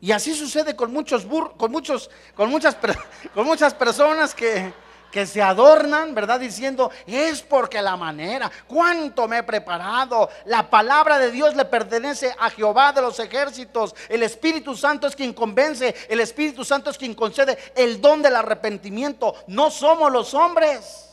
[0.00, 2.78] Y así sucede con muchos burros, con muchos, con muchas,
[3.34, 4.72] con muchas personas que,
[5.12, 6.40] que se adornan, ¿verdad?
[6.40, 10.30] Diciendo, es porque la manera, cuánto me he preparado.
[10.46, 13.94] La palabra de Dios le pertenece a Jehová de los ejércitos.
[14.08, 18.34] El Espíritu Santo es quien convence, el Espíritu Santo es quien concede el don del
[18.34, 19.34] arrepentimiento.
[19.48, 21.03] No somos los hombres.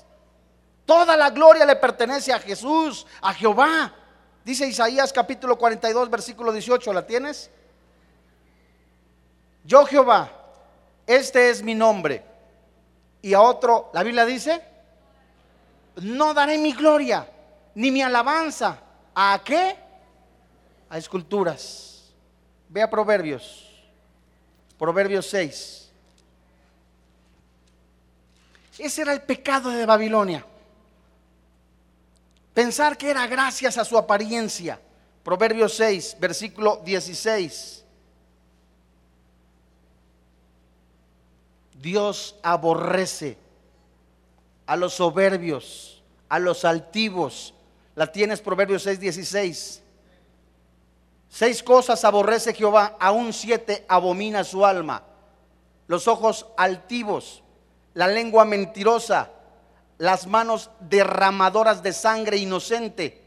[0.85, 3.93] Toda la gloria le pertenece a Jesús, a Jehová.
[4.43, 7.51] Dice Isaías capítulo 42, versículo 18, ¿la tienes?
[9.63, 10.31] Yo Jehová,
[11.05, 12.23] este es mi nombre.
[13.21, 14.63] Y a otro, la Biblia dice,
[15.97, 17.29] no daré mi gloria
[17.75, 18.79] ni mi alabanza.
[19.13, 19.75] ¿A qué?
[20.89, 22.11] A esculturas.
[22.69, 23.69] Ve a Proverbios.
[24.79, 25.91] Proverbios 6.
[28.79, 30.45] Ese era el pecado de Babilonia.
[32.53, 34.79] Pensar que era gracias a su apariencia.
[35.23, 37.85] Proverbios 6, versículo 16.
[41.81, 43.37] Dios aborrece
[44.65, 47.53] a los soberbios, a los altivos.
[47.95, 49.81] La tienes Proverbios 6, 16.
[51.29, 55.01] Seis cosas aborrece Jehová, aún siete abomina su alma.
[55.87, 57.41] Los ojos altivos,
[57.93, 59.29] la lengua mentirosa,
[60.01, 63.21] las manos derramadoras de sangre inocente,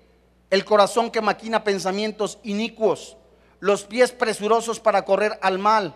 [0.50, 3.16] el corazón que maquina pensamientos inicuos,
[3.60, 5.94] los pies presurosos para correr al mal,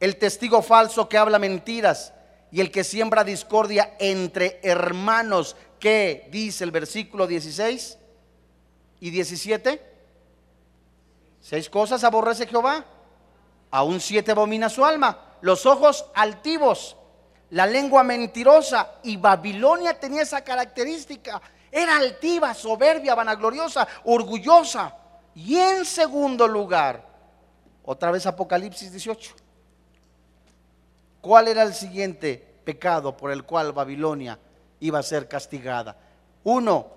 [0.00, 2.12] el testigo falso que habla mentiras
[2.52, 7.96] y el que siembra discordia entre hermanos, que dice el versículo 16
[9.00, 9.80] y 17.
[11.40, 12.84] Seis cosas aborrece Jehová,
[13.70, 16.94] aún siete abomina su alma, los ojos altivos,
[17.54, 21.40] la lengua mentirosa, y Babilonia tenía esa característica,
[21.70, 24.92] era altiva, soberbia, vanagloriosa, orgullosa.
[25.36, 27.06] Y en segundo lugar,
[27.84, 29.36] otra vez Apocalipsis 18.
[31.20, 34.36] ¿Cuál era el siguiente pecado por el cual Babilonia
[34.80, 35.96] iba a ser castigada?
[36.42, 36.88] Uno,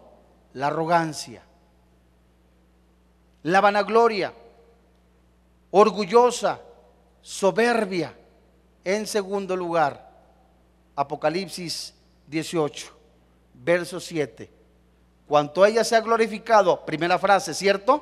[0.53, 1.43] la arrogancia,
[3.43, 4.34] la vanagloria,
[5.70, 6.60] orgullosa,
[7.22, 8.16] soberbia.
[8.84, 10.07] En segundo lugar,
[10.98, 11.93] Apocalipsis
[12.28, 12.91] 18,
[13.54, 14.58] verso 7
[15.28, 18.02] Cuanto ella se ha glorificado, primera frase, ¿cierto?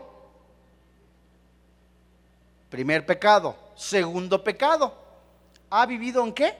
[2.69, 3.55] Primer pecado.
[3.75, 4.93] Segundo pecado.
[5.71, 6.55] ¿Ha vivido en qué?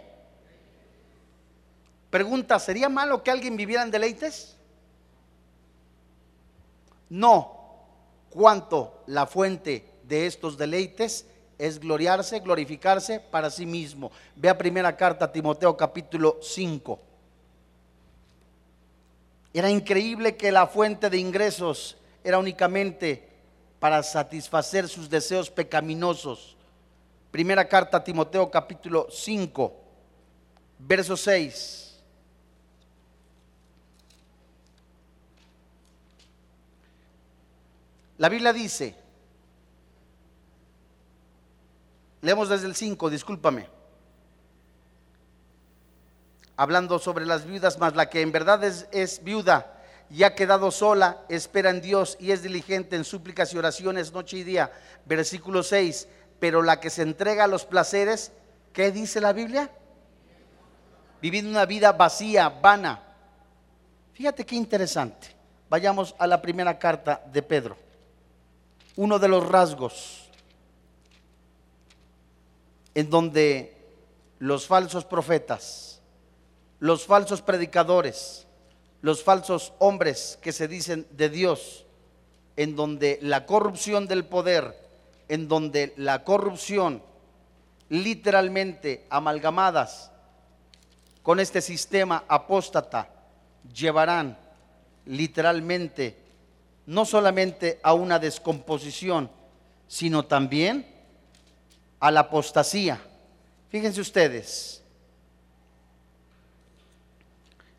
[2.09, 4.57] Pregunta, ¿sería malo que alguien viviera en deleites?
[7.09, 7.85] No.
[8.31, 11.27] Cuanto la fuente de estos deleites
[11.57, 14.11] es gloriarse, glorificarse para sí mismo.
[14.35, 16.99] Vea primera carta a Timoteo capítulo 5.
[19.53, 23.29] Era increíble que la fuente de ingresos era únicamente
[23.79, 26.57] para satisfacer sus deseos pecaminosos.
[27.31, 29.73] Primera carta a Timoteo capítulo 5,
[30.79, 31.85] verso 6.
[38.17, 38.95] La Biblia dice,
[42.25, 43.67] leemos desde el 5, discúlpame
[46.57, 49.71] hablando sobre las viudas, más la que en verdad es, viuda
[50.09, 54.37] y ha quedado sola, espera en Dios y es diligente en súplicas y oraciones noche
[54.37, 54.71] y día.
[55.05, 56.07] Versículo 6,
[56.39, 58.31] pero la que se entrega a los placeres,
[58.71, 59.69] ¿qué dice la Biblia?
[61.21, 63.01] Viviendo una vida vacía, vana.
[64.13, 65.35] Fíjate qué interesante.
[65.69, 67.75] Vayamos a la primera carta de Pedro.
[68.95, 70.24] Uno de los rasgos
[72.95, 73.77] en donde
[74.39, 75.95] los falsos profetas
[76.79, 78.45] los falsos predicadores,
[79.01, 81.85] los falsos hombres que se dicen de Dios,
[82.57, 84.77] en donde la corrupción del poder,
[85.27, 87.01] en donde la corrupción
[87.89, 90.11] literalmente amalgamadas
[91.23, 93.09] con este sistema apóstata
[93.73, 94.37] llevarán
[95.05, 96.17] literalmente
[96.85, 99.29] no solamente a una descomposición,
[99.87, 100.85] sino también
[101.99, 102.99] a la apostasía.
[103.69, 104.83] Fíjense ustedes,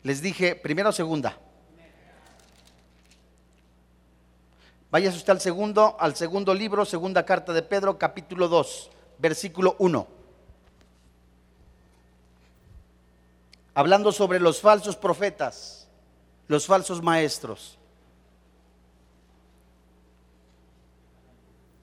[0.03, 1.37] les dije, primera o segunda.
[4.89, 10.07] Váyase usted al segundo, al segundo libro, segunda carta de Pedro, capítulo 2, versículo 1.
[13.73, 15.87] Hablando sobre los falsos profetas,
[16.47, 17.77] los falsos maestros.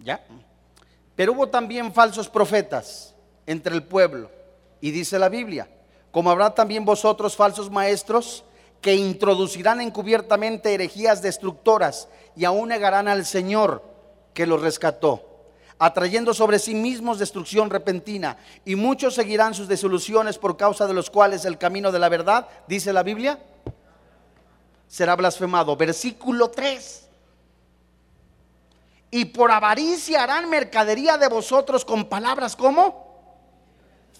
[0.00, 0.24] ¿Ya?
[1.16, 3.14] Pero hubo también falsos profetas
[3.46, 4.30] entre el pueblo.
[4.80, 5.68] Y dice la Biblia,
[6.10, 8.44] como habrá también vosotros falsos maestros
[8.80, 13.82] que introducirán encubiertamente herejías destructoras y aún negarán al Señor
[14.34, 15.46] que los rescató,
[15.78, 18.36] atrayendo sobre sí mismos destrucción repentina.
[18.64, 22.46] Y muchos seguirán sus desoluciones por causa de los cuales el camino de la verdad,
[22.68, 23.38] dice la Biblia,
[24.86, 25.76] será blasfemado.
[25.76, 27.03] Versículo 3.
[29.14, 33.14] Y por avaricia harán mercadería de vosotros con palabras como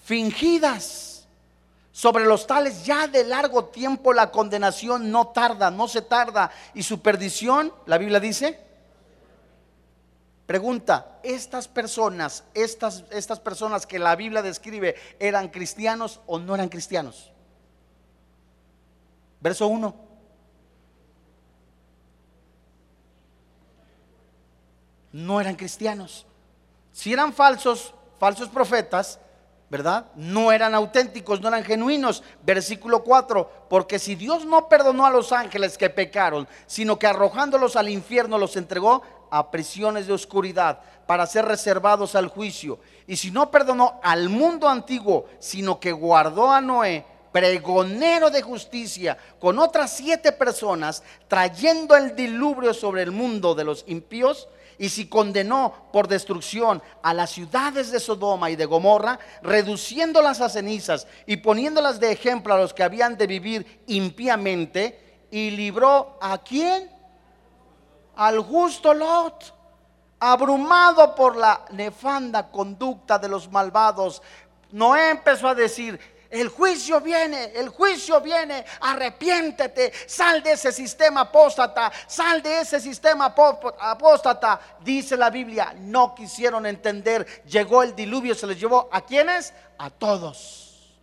[0.05, 1.27] fingidas
[1.91, 6.49] sobre los tales ya de largo tiempo la condenación no tarda, no se tarda.
[6.73, 8.57] Y su perdición, la Biblia dice,
[10.45, 16.69] pregunta, ¿estas personas, estas, estas personas que la Biblia describe, eran cristianos o no eran
[16.69, 17.33] cristianos?
[19.41, 20.04] Verso 1.
[25.15, 26.25] No eran cristianos.
[26.91, 29.17] Si eran falsos, falsos profetas,
[29.69, 30.07] ¿verdad?
[30.15, 32.21] No eran auténticos, no eran genuinos.
[32.45, 37.77] Versículo 4, porque si Dios no perdonó a los ángeles que pecaron, sino que arrojándolos
[37.77, 42.79] al infierno los entregó a prisiones de oscuridad para ser reservados al juicio.
[43.07, 49.17] Y si no perdonó al mundo antiguo, sino que guardó a Noé, pregonero de justicia,
[49.39, 55.07] con otras siete personas, trayendo el diluvio sobre el mundo de los impíos, y si
[55.07, 61.37] condenó por destrucción a las ciudades de Sodoma y de Gomorra, reduciéndolas a cenizas y
[61.37, 66.95] poniéndolas de ejemplo a los que habían de vivir impíamente, y libró a quién?
[68.15, 69.53] al justo Lot,
[70.19, 74.21] abrumado por la nefanda conducta de los malvados.
[74.71, 75.99] Noé empezó a decir,
[76.39, 82.79] el juicio viene, el juicio viene, arrepiéntete, sal de ese sistema apóstata, sal de ese
[82.79, 83.33] sistema
[83.79, 84.59] apóstata.
[84.81, 89.53] Dice la Biblia, no quisieron entender, llegó el diluvio, se les llevó a quienes?
[89.77, 90.95] A todos.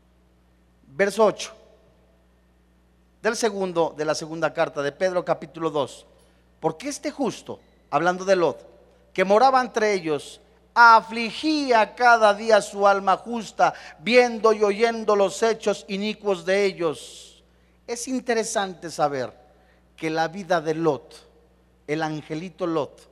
[0.87, 1.63] Verso 8
[3.23, 6.07] del segundo de la segunda carta de Pedro capítulo 2.
[6.61, 8.67] Porque este justo, hablando de Lot,
[9.13, 10.41] que moraba entre ellos,
[10.75, 17.45] afligía cada día su alma justa, viendo y oyendo los hechos inicuos de ellos.
[17.87, 19.33] Es interesante saber
[19.97, 21.15] que la vida de Lot,
[21.87, 23.09] el angelito Lot,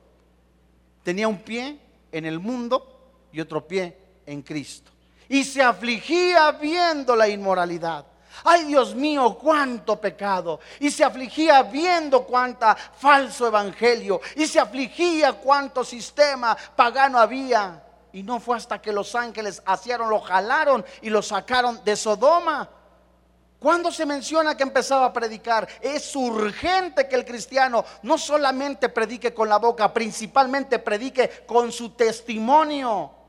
[1.03, 1.79] tenía un pie
[2.11, 2.99] en el mundo
[3.31, 4.91] y otro pie en Cristo.
[5.29, 8.05] Y se afligía viendo la inmoralidad.
[8.43, 10.59] Ay Dios mío, cuánto pecado.
[10.79, 14.21] Y se afligía viendo cuánta falso evangelio.
[14.35, 17.83] Y se afligía cuánto sistema pagano había.
[18.13, 22.69] Y no fue hasta que los ángeles hacieron, lo jalaron y lo sacaron de Sodoma.
[23.59, 29.35] Cuando se menciona que empezaba a predicar, es urgente que el cristiano no solamente predique
[29.35, 33.20] con la boca, principalmente predique con su testimonio.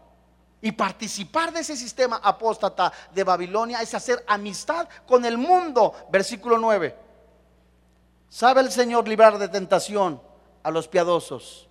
[0.64, 5.92] Y participar de ese sistema apóstata de Babilonia es hacer amistad con el mundo.
[6.08, 6.94] Versículo 9.
[8.28, 10.22] ¿Sabe el Señor librar de tentación
[10.62, 11.68] a los piadosos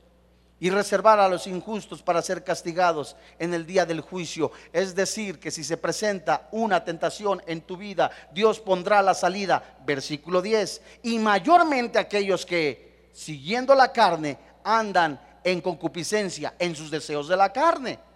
[0.60, 4.52] y reservar a los injustos para ser castigados en el día del juicio?
[4.74, 9.78] Es decir, que si se presenta una tentación en tu vida, Dios pondrá la salida.
[9.86, 10.82] Versículo 10.
[11.04, 17.54] Y mayormente aquellos que, siguiendo la carne, andan en concupiscencia en sus deseos de la
[17.54, 18.11] carne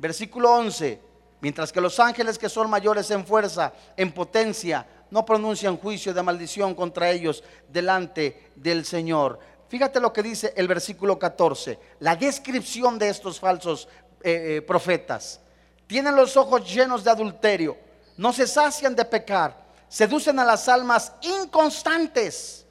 [0.00, 0.98] Versículo 11.
[1.42, 6.22] Mientras que los ángeles que son mayores en fuerza, en potencia, no pronuncian juicio de
[6.22, 9.38] maldición contra ellos delante del Señor.
[9.68, 13.88] Fíjate lo que dice el versículo 14, la descripción de estos falsos
[14.22, 15.40] eh, eh, profetas.
[15.86, 17.76] Tienen los ojos llenos de adulterio,
[18.16, 19.56] no se sacian de pecar,
[19.88, 22.66] seducen a las almas inconstantes,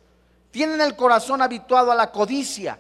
[0.52, 2.80] tienen el corazón habituado a la codicia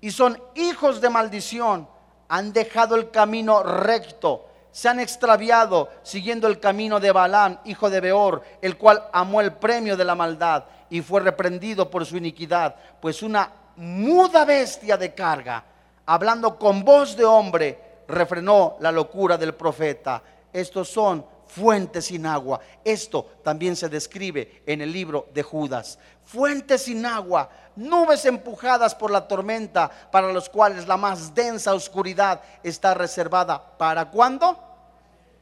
[0.00, 1.88] y son hijos de maldición
[2.28, 8.00] han dejado el camino recto, se han extraviado siguiendo el camino de Balaam, hijo de
[8.00, 12.74] Beor, el cual amó el premio de la maldad y fue reprendido por su iniquidad,
[13.00, 15.64] pues una muda bestia de carga,
[16.04, 20.22] hablando con voz de hombre, refrenó la locura del profeta.
[20.52, 22.60] Estos son fuentes sin agua.
[22.84, 25.98] Esto también se describe en el libro de Judas.
[26.24, 32.40] Fuentes sin agua, nubes empujadas por la tormenta, para los cuales la más densa oscuridad
[32.62, 33.76] está reservada.
[33.78, 34.58] ¿Para cuándo?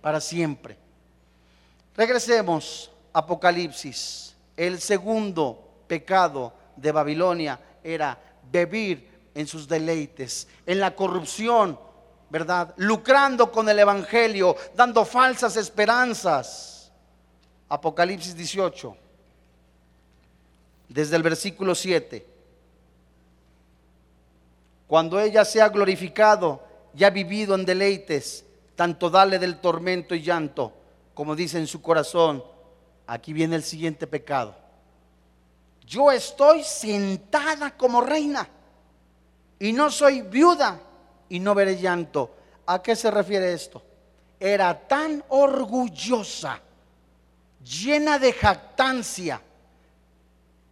[0.01, 0.77] Para siempre.
[1.97, 4.35] Regresemos, Apocalipsis.
[4.57, 8.19] El segundo pecado de Babilonia era
[8.51, 11.79] beber en sus deleites, en la corrupción,
[12.35, 12.75] ¿verdad?
[12.79, 16.91] Lucrando con el Evangelio, dando falsas esperanzas.
[17.69, 18.97] Apocalipsis 18,
[20.89, 22.27] desde el versículo 7.
[24.89, 26.61] Cuando ella sea glorificado
[26.93, 30.73] y ha vivido en deleites, tanto dale del tormento y llanto,
[31.15, 32.43] como dice en su corazón,
[33.07, 34.57] aquí viene el siguiente pecado.
[35.87, 38.49] Yo estoy sentada como reina
[39.61, 40.81] y no soy viuda
[41.35, 42.31] y no veré llanto.
[42.67, 43.83] ¿A qué se refiere esto?
[44.39, 46.61] Era tan orgullosa,
[47.61, 49.43] llena de jactancia,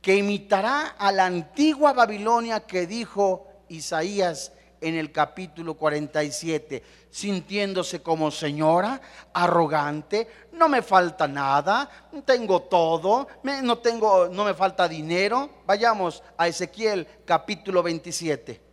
[0.00, 8.30] que imitará a la antigua Babilonia que dijo Isaías en el capítulo 47, sintiéndose como
[8.30, 9.00] señora,
[9.32, 11.90] arrogante, no me falta nada,
[12.24, 15.62] tengo todo, no tengo no me falta dinero.
[15.66, 18.71] Vayamos a Ezequiel capítulo 27.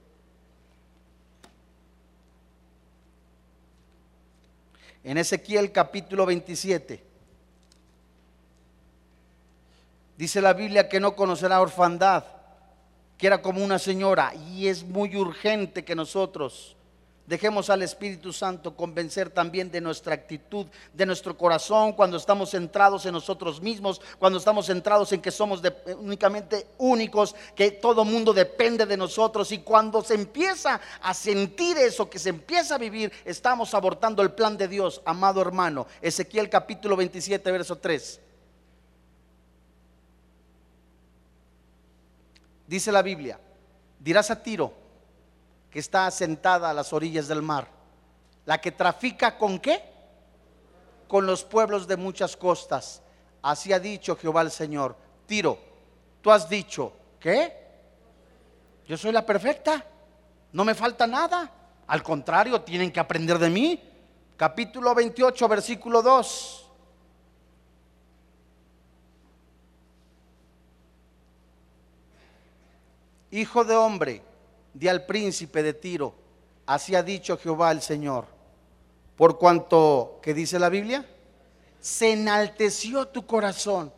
[5.04, 7.04] En Ezequiel capítulo 27.
[10.18, 12.26] Dice la Biblia que no conocerá orfandad,
[13.18, 16.76] que era como una señora, y es muy urgente que nosotros
[17.30, 23.06] Dejemos al Espíritu Santo convencer también de nuestra actitud, de nuestro corazón, cuando estamos centrados
[23.06, 25.62] en nosotros mismos, cuando estamos centrados en que somos
[26.00, 29.52] únicamente únicos, que todo mundo depende de nosotros.
[29.52, 34.32] Y cuando se empieza a sentir eso, que se empieza a vivir, estamos abortando el
[34.32, 35.86] plan de Dios, amado hermano.
[36.02, 38.22] Ezequiel capítulo 27, verso 3.
[42.66, 43.40] Dice la Biblia,
[44.00, 44.79] dirás a Tiro,
[45.72, 47.67] que está sentada a las orillas del mar.
[48.45, 49.84] La que trafica con qué?
[51.07, 53.01] Con los pueblos de muchas costas.
[53.41, 54.95] Así ha dicho Jehová el Señor.
[55.26, 55.59] Tiro,
[56.22, 57.53] tú has dicho, ¿qué?
[58.88, 59.86] Yo soy la perfecta.
[60.51, 61.51] No me falta nada.
[61.86, 63.84] Al contrario, tienen que aprender de mí.
[64.36, 66.65] Capítulo 28, versículo 2.
[73.32, 74.24] Hijo de hombre,
[74.74, 76.13] di al príncipe de Tiro,
[76.65, 78.26] así ha dicho Jehová el Señor.
[79.15, 81.05] Por cuanto, ¿qué dice la Biblia?
[81.80, 83.91] Se enalteció tu corazón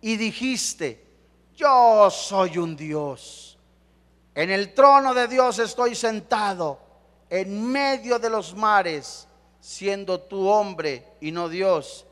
[0.00, 1.04] y dijiste,
[1.56, 3.58] yo soy un Dios.
[4.34, 6.78] En el trono de Dios estoy sentado
[7.28, 9.28] en medio de los mares,
[9.60, 12.06] siendo tu hombre y no Dios.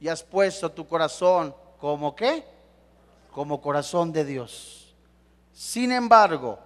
[0.00, 2.44] Y has puesto tu corazón como qué?
[3.30, 4.94] Como corazón de Dios.
[5.52, 6.58] Sin embargo,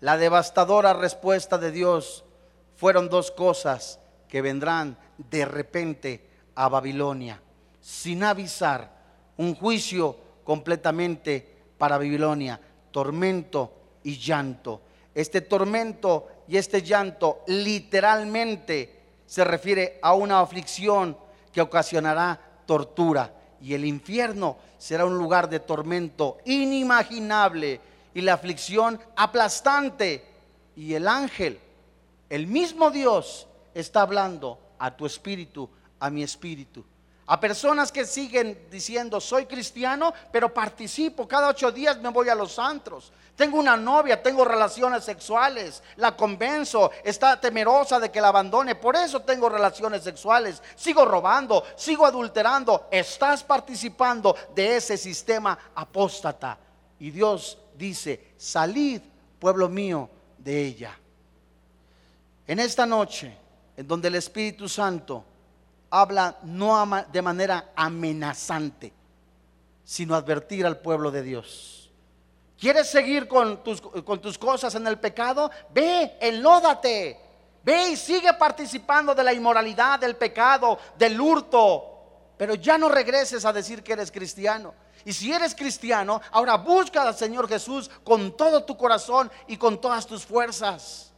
[0.00, 2.24] la devastadora respuesta de Dios
[2.76, 7.40] fueron dos cosas que vendrán de repente a Babilonia,
[7.80, 8.98] sin avisar,
[9.36, 11.46] un juicio completamente
[11.78, 13.72] para Babilonia, tormento
[14.02, 14.82] y llanto.
[15.14, 21.16] Este tormento y este llanto literalmente se refiere a una aflicción
[21.52, 27.80] que ocasionará tortura y el infierno será un lugar de tormento inimaginable
[28.14, 30.24] y la aflicción aplastante
[30.76, 31.60] y el ángel,
[32.28, 36.84] el mismo Dios está hablando a tu espíritu, a mi espíritu.
[37.26, 42.34] A personas que siguen diciendo, soy cristiano, pero participo, cada ocho días me voy a
[42.34, 43.12] los antros.
[43.36, 48.96] Tengo una novia, tengo relaciones sexuales, la convenzo, está temerosa de que la abandone, por
[48.96, 52.88] eso tengo relaciones sexuales, sigo robando, sigo adulterando.
[52.90, 56.58] Estás participando de ese sistema apóstata.
[56.98, 59.00] Y Dios dice, salid,
[59.40, 60.08] pueblo mío,
[60.38, 60.96] de ella.
[62.46, 63.34] En esta noche,
[63.76, 65.24] en donde el Espíritu Santo
[65.90, 68.92] habla no de manera amenazante,
[69.84, 71.90] sino advertir al pueblo de Dios.
[72.58, 75.50] ¿Quieres seguir con tus, con tus cosas en el pecado?
[75.72, 77.18] Ve, enlódate.
[77.62, 81.86] Ve y sigue participando de la inmoralidad, del pecado, del hurto.
[82.36, 84.74] Pero ya no regreses a decir que eres cristiano.
[85.04, 89.80] Y si eres cristiano, ahora busca al Señor Jesús con todo tu corazón y con
[89.80, 91.10] todas tus fuerzas.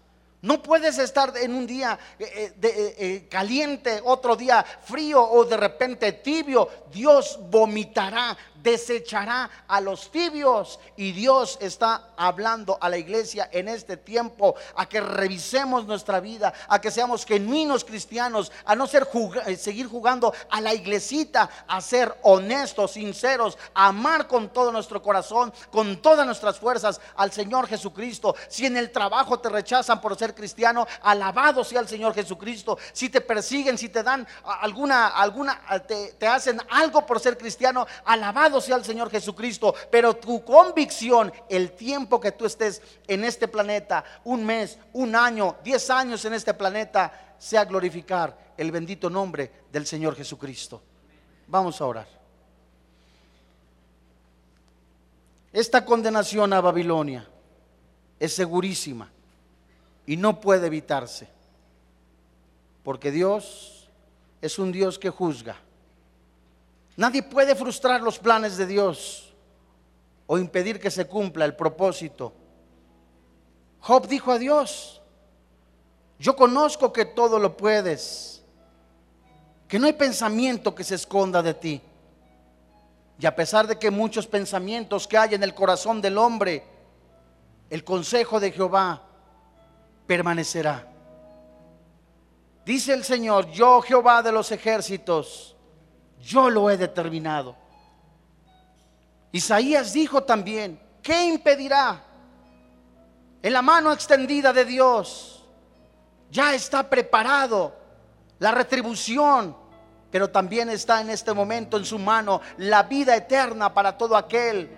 [0.43, 5.57] No puedes estar en un día eh, eh, eh, caliente, otro día frío o de
[5.57, 6.68] repente tibio.
[6.91, 10.79] Dios vomitará desechará a los tibios.
[10.97, 16.53] Y Dios está hablando a la iglesia en este tiempo a que revisemos nuestra vida,
[16.69, 19.09] a que seamos genuinos cristianos, a no ser
[19.47, 25.03] eh, seguir jugando a la iglesita, a ser honestos, sinceros, a amar con todo nuestro
[25.03, 28.35] corazón, con todas nuestras fuerzas al Señor Jesucristo.
[28.49, 32.79] Si en el trabajo te rechazan por ser cristiano, alabado sea el Señor Jesucristo.
[32.93, 37.87] Si te persiguen, si te dan alguna, alguna, te, te hacen algo por ser cristiano,
[38.61, 44.05] sea el Señor Jesucristo, pero tu convicción, el tiempo que tú estés en este planeta,
[44.25, 49.87] un mes, un año, diez años en este planeta, sea glorificar el bendito nombre del
[49.87, 50.83] Señor Jesucristo.
[51.49, 52.07] Vamos a orar.
[55.53, 57.29] Esta condenación a Babilonia
[58.19, 59.11] es segurísima
[60.07, 61.29] y no puede evitarse,
[62.83, 63.89] porque Dios
[64.41, 65.57] es un Dios que juzga.
[66.97, 69.34] Nadie puede frustrar los planes de Dios
[70.26, 72.32] o impedir que se cumpla el propósito.
[73.80, 75.01] Job dijo a Dios,
[76.18, 78.43] yo conozco que todo lo puedes,
[79.66, 81.82] que no hay pensamiento que se esconda de ti.
[83.18, 86.64] Y a pesar de que muchos pensamientos que hay en el corazón del hombre,
[87.70, 89.03] el consejo de Jehová
[90.07, 90.88] permanecerá.
[92.64, 95.52] Dice el Señor, yo Jehová de los ejércitos,
[96.23, 97.57] yo lo he determinado.
[99.33, 102.05] Isaías dijo también, ¿qué impedirá?
[103.43, 105.45] En la mano extendida de Dios
[106.31, 107.75] ya está preparado
[108.39, 109.57] la retribución,
[110.11, 114.70] pero también está en este momento en su mano la vida eterna para todo aquel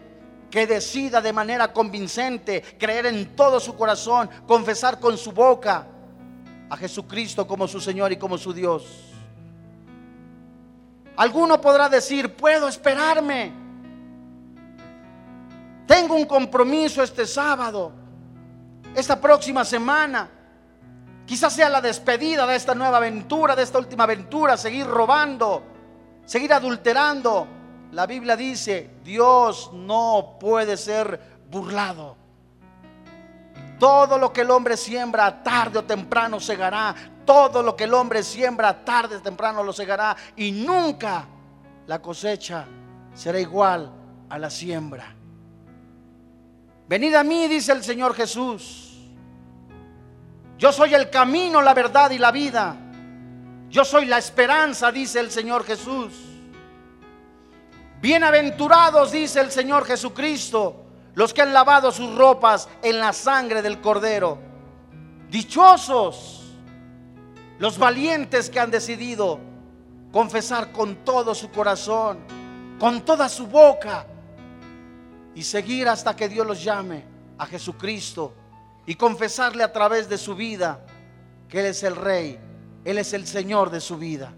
[0.50, 5.86] que decida de manera convincente creer en todo su corazón, confesar con su boca
[6.70, 9.13] a Jesucristo como su Señor y como su Dios.
[11.16, 13.52] Alguno podrá decir, puedo esperarme.
[15.86, 17.92] Tengo un compromiso este sábado,
[18.94, 20.30] esta próxima semana.
[21.26, 25.62] Quizás sea la despedida de esta nueva aventura, de esta última aventura, seguir robando,
[26.24, 27.46] seguir adulterando.
[27.92, 32.23] La Biblia dice, Dios no puede ser burlado.
[33.78, 36.94] Todo lo que el hombre siembra, tarde o temprano segará.
[37.24, 40.16] Todo lo que el hombre siembra, tarde o temprano lo segará.
[40.36, 41.26] Y nunca
[41.86, 42.66] la cosecha
[43.14, 43.90] será igual
[44.28, 45.14] a la siembra.
[46.86, 48.98] Venid a mí, dice el Señor Jesús.
[50.58, 52.76] Yo soy el camino, la verdad y la vida.
[53.68, 56.12] Yo soy la esperanza, dice el Señor Jesús.
[58.00, 60.83] Bienaventurados, dice el Señor Jesucristo,
[61.14, 64.38] los que han lavado sus ropas en la sangre del Cordero.
[65.30, 66.44] Dichosos
[67.58, 69.38] los valientes que han decidido
[70.12, 72.18] confesar con todo su corazón,
[72.78, 74.06] con toda su boca
[75.34, 77.04] y seguir hasta que Dios los llame
[77.38, 78.34] a Jesucristo
[78.86, 80.84] y confesarle a través de su vida
[81.48, 82.38] que Él es el Rey,
[82.84, 84.32] Él es el Señor de su vida.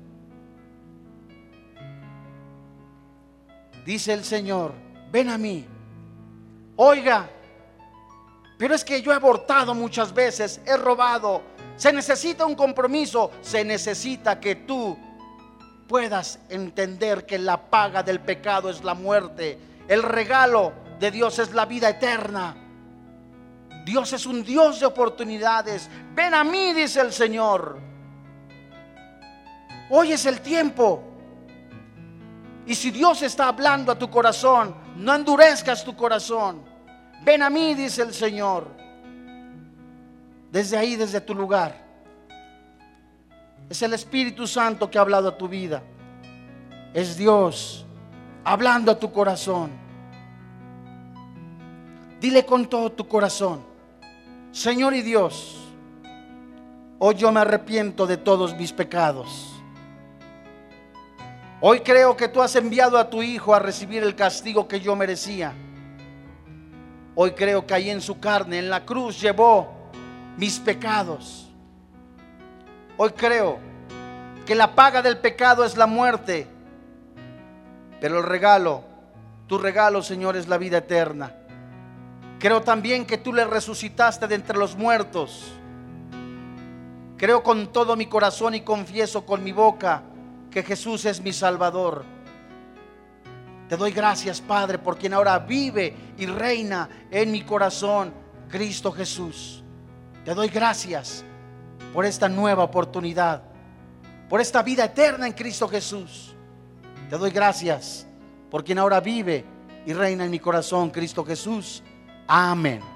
[3.84, 4.72] Dice el Señor,
[5.10, 5.66] ven a mí.
[6.76, 7.28] Oiga,
[8.58, 11.42] pero es que yo he abortado muchas veces, he robado.
[11.76, 14.96] Se necesita un compromiso, se necesita que tú
[15.86, 19.58] puedas entender que la paga del pecado es la muerte.
[19.88, 22.56] El regalo de Dios es la vida eterna.
[23.84, 25.88] Dios es un Dios de oportunidades.
[26.14, 27.78] Ven a mí, dice el Señor.
[29.90, 31.04] Hoy es el tiempo.
[32.66, 36.64] Y si Dios está hablando a tu corazón, no endurezcas tu corazón.
[37.26, 38.68] Ven a mí, dice el Señor.
[40.52, 41.74] Desde ahí, desde tu lugar.
[43.68, 45.82] Es el Espíritu Santo que ha hablado a tu vida.
[46.94, 47.84] Es Dios
[48.44, 49.72] hablando a tu corazón.
[52.20, 53.60] Dile con todo tu corazón,
[54.52, 55.56] Señor y Dios,
[56.98, 59.52] hoy yo me arrepiento de todos mis pecados.
[61.60, 64.94] Hoy creo que tú has enviado a tu Hijo a recibir el castigo que yo
[64.94, 65.52] merecía.
[67.18, 69.72] Hoy creo que ahí en su carne, en la cruz, llevó
[70.36, 71.48] mis pecados.
[72.98, 73.58] Hoy creo
[74.44, 76.46] que la paga del pecado es la muerte,
[78.02, 78.84] pero el regalo,
[79.46, 81.32] tu regalo, Señor, es la vida eterna.
[82.38, 85.54] Creo también que tú le resucitaste de entre los muertos.
[87.16, 90.02] Creo con todo mi corazón y confieso con mi boca
[90.50, 92.04] que Jesús es mi Salvador.
[93.68, 98.12] Te doy gracias, Padre, por quien ahora vive y reina en mi corazón,
[98.48, 99.64] Cristo Jesús.
[100.24, 101.24] Te doy gracias
[101.92, 103.42] por esta nueva oportunidad,
[104.28, 106.34] por esta vida eterna en Cristo Jesús.
[107.10, 108.06] Te doy gracias
[108.50, 109.44] por quien ahora vive
[109.84, 111.82] y reina en mi corazón, Cristo Jesús.
[112.26, 112.95] Amén.